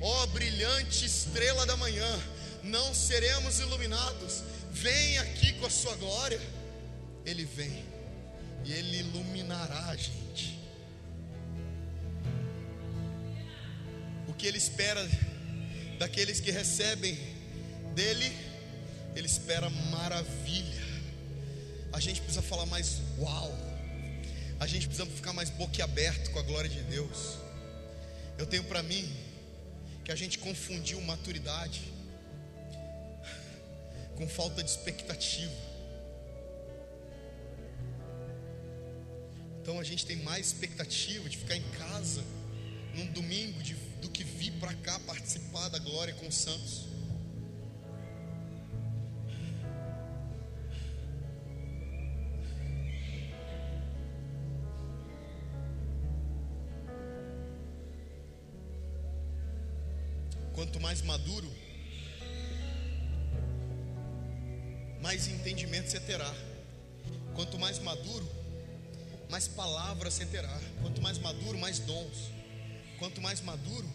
[0.01, 2.19] ó brilhante estrela da manhã,
[2.63, 6.41] não seremos iluminados, vem aqui com a sua glória.
[7.23, 7.85] Ele vem
[8.65, 10.59] e ele iluminará a gente.
[14.27, 15.07] O que ele espera
[15.97, 17.17] daqueles que recebem
[17.93, 18.31] dele,
[19.15, 20.81] ele espera maravilha.
[21.93, 23.51] A gente precisa falar mais uau.
[24.59, 27.37] A gente precisa ficar mais boquiaberto com a glória de Deus.
[28.37, 29.11] Eu tenho para mim
[30.03, 31.81] que a gente confundiu maturidade
[34.15, 35.70] com falta de expectativa.
[39.61, 42.23] Então a gente tem mais expectativa de ficar em casa
[42.95, 46.87] num domingo de, do que vir para cá participar da glória com os santos.
[60.55, 61.49] Quanto mais maduro,
[65.01, 66.33] mais entendimento você terá.
[67.35, 68.40] Quanto mais maduro,
[69.31, 70.59] mais palavras você terá.
[70.81, 72.29] Quanto mais maduro, mais dons.
[72.99, 73.89] Quanto mais maduro,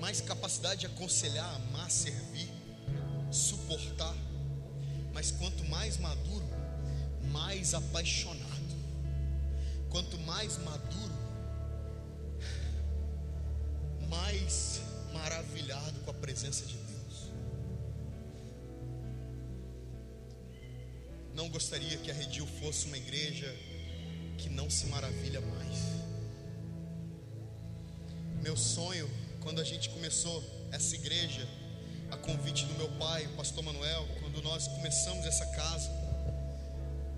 [0.00, 2.50] mais capacidade de aconselhar, amar, servir,
[3.30, 4.16] suportar.
[5.12, 6.46] Mas quanto mais maduro,
[7.30, 8.46] mais apaixonado.
[9.90, 11.14] Quanto mais maduro,
[14.08, 14.80] mais
[15.12, 17.30] maravilhado com a presença de Deus.
[21.34, 23.54] Não gostaria que a Redil fosse uma igreja
[24.46, 25.78] que não se maravilha mais.
[28.40, 31.46] Meu sonho, quando a gente começou essa igreja,
[32.12, 35.90] a convite do meu pai, o pastor Manuel, quando nós começamos essa casa,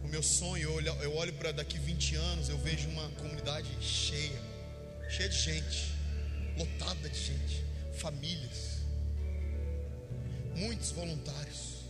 [0.03, 4.41] o meu sonho, eu olho, para daqui 20 anos, eu vejo uma comunidade cheia,
[5.11, 5.93] cheia de gente,
[6.57, 7.62] lotada de gente,
[7.99, 8.79] famílias,
[10.57, 11.83] muitos voluntários,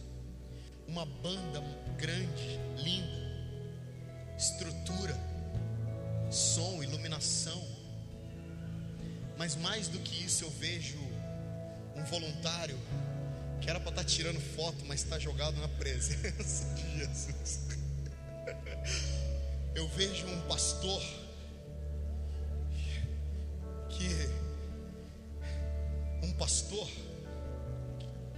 [0.89, 1.63] uma banda
[1.97, 3.29] grande, linda,
[4.37, 5.28] estrutura,
[6.31, 7.67] som, iluminação,
[9.37, 10.99] mas mais do que isso, eu vejo
[11.95, 12.79] um voluntário
[13.61, 17.61] que era para estar tá tirando foto, mas está jogado na presença de Jesus.
[19.75, 21.03] Eu vejo um pastor
[23.91, 24.09] que
[26.23, 26.89] um pastor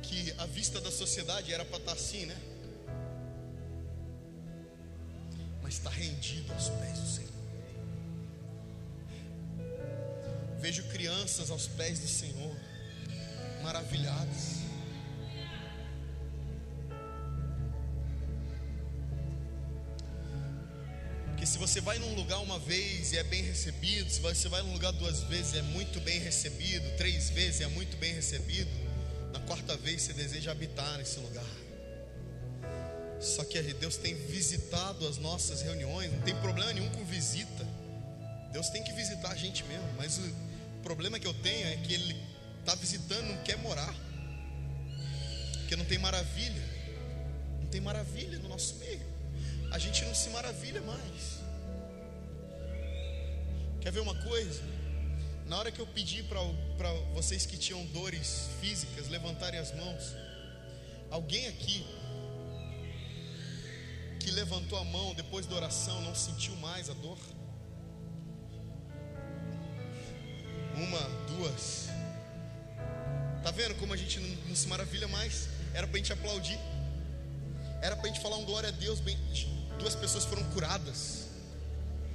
[0.03, 2.37] que a vista da sociedade era para estar tá assim, né?
[5.63, 7.30] Mas está rendido aos pés do Senhor.
[10.61, 12.55] Vejo crianças aos pés do Senhor,
[13.63, 14.61] maravilhadas.
[21.29, 24.61] Porque se você vai num lugar uma vez e é bem recebido, se você vai
[24.61, 28.71] num lugar duas vezes é muito bem recebido, três vezes é muito bem recebido,
[29.33, 31.43] na quarta vez você deseja habitar nesse lugar.
[33.19, 37.67] Só que Deus tem visitado as nossas reuniões, não tem problema nenhum com visita.
[38.53, 40.50] Deus tem que visitar a gente mesmo, mas o
[40.81, 42.17] o problema que eu tenho é que ele
[42.61, 43.95] está visitando, não quer morar.
[45.59, 46.63] Porque não tem maravilha.
[47.61, 49.03] Não tem maravilha no nosso meio.
[49.73, 51.41] A gente não se maravilha mais.
[53.83, 54.63] Quer ver uma coisa?
[55.47, 60.15] Na hora que eu pedi para vocês que tinham dores físicas levantarem as mãos,
[61.11, 61.85] alguém aqui
[64.19, 67.19] que levantou a mão depois da oração não sentiu mais a dor?
[70.81, 71.89] Uma, duas.
[73.43, 75.49] Tá vendo como a gente não, não se maravilha mais?
[75.73, 76.59] Era para a gente aplaudir.
[77.81, 79.01] Era para a gente falar um glória a Deus.
[79.01, 79.17] Bem,
[79.79, 81.29] duas pessoas foram curadas.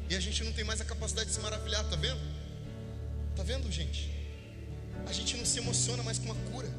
[0.10, 2.22] E a gente não tem mais a capacidade de se maravilhar, tá vendo?
[3.36, 4.12] Tá vendo, gente?
[5.08, 6.70] A gente não se emociona mais com uma cura.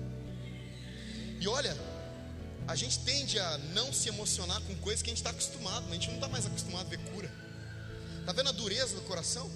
[1.41, 1.77] E olha,
[2.69, 5.87] a gente tende a não se emocionar com coisas que a gente está acostumado.
[5.89, 7.31] A gente não está mais acostumado a ver cura.
[8.25, 9.51] Tá vendo a dureza do coração?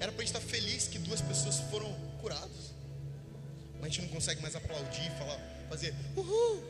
[0.00, 2.72] Era para a gente estar feliz que duas pessoas foram curadas.
[3.74, 5.38] Mas a gente não consegue mais aplaudir, falar,
[5.68, 6.62] fazer uhul.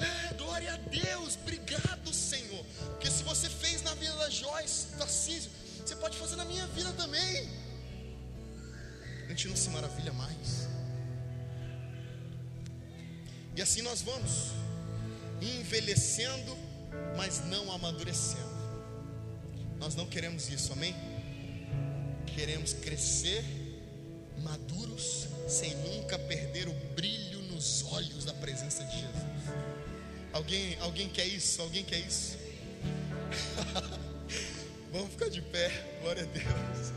[0.00, 2.64] É, glória a Deus, obrigado Senhor.
[2.92, 5.50] Porque se você fez na vida da Joyce, Tarcísio,
[5.84, 7.48] você pode fazer na minha vida também.
[9.24, 10.68] A gente não se maravilha mais.
[13.56, 14.52] E assim nós vamos
[15.40, 16.56] envelhecendo,
[17.16, 18.51] mas não amadurecendo.
[19.82, 20.94] Nós não queremos isso, amém?
[22.36, 23.44] Queremos crescer
[24.38, 29.42] maduros, sem nunca perder o brilho nos olhos da presença de Jesus.
[30.32, 31.60] Alguém, alguém quer isso?
[31.60, 32.38] Alguém quer isso?
[34.92, 35.68] Vamos ficar de pé,
[36.00, 36.92] glória a Deus.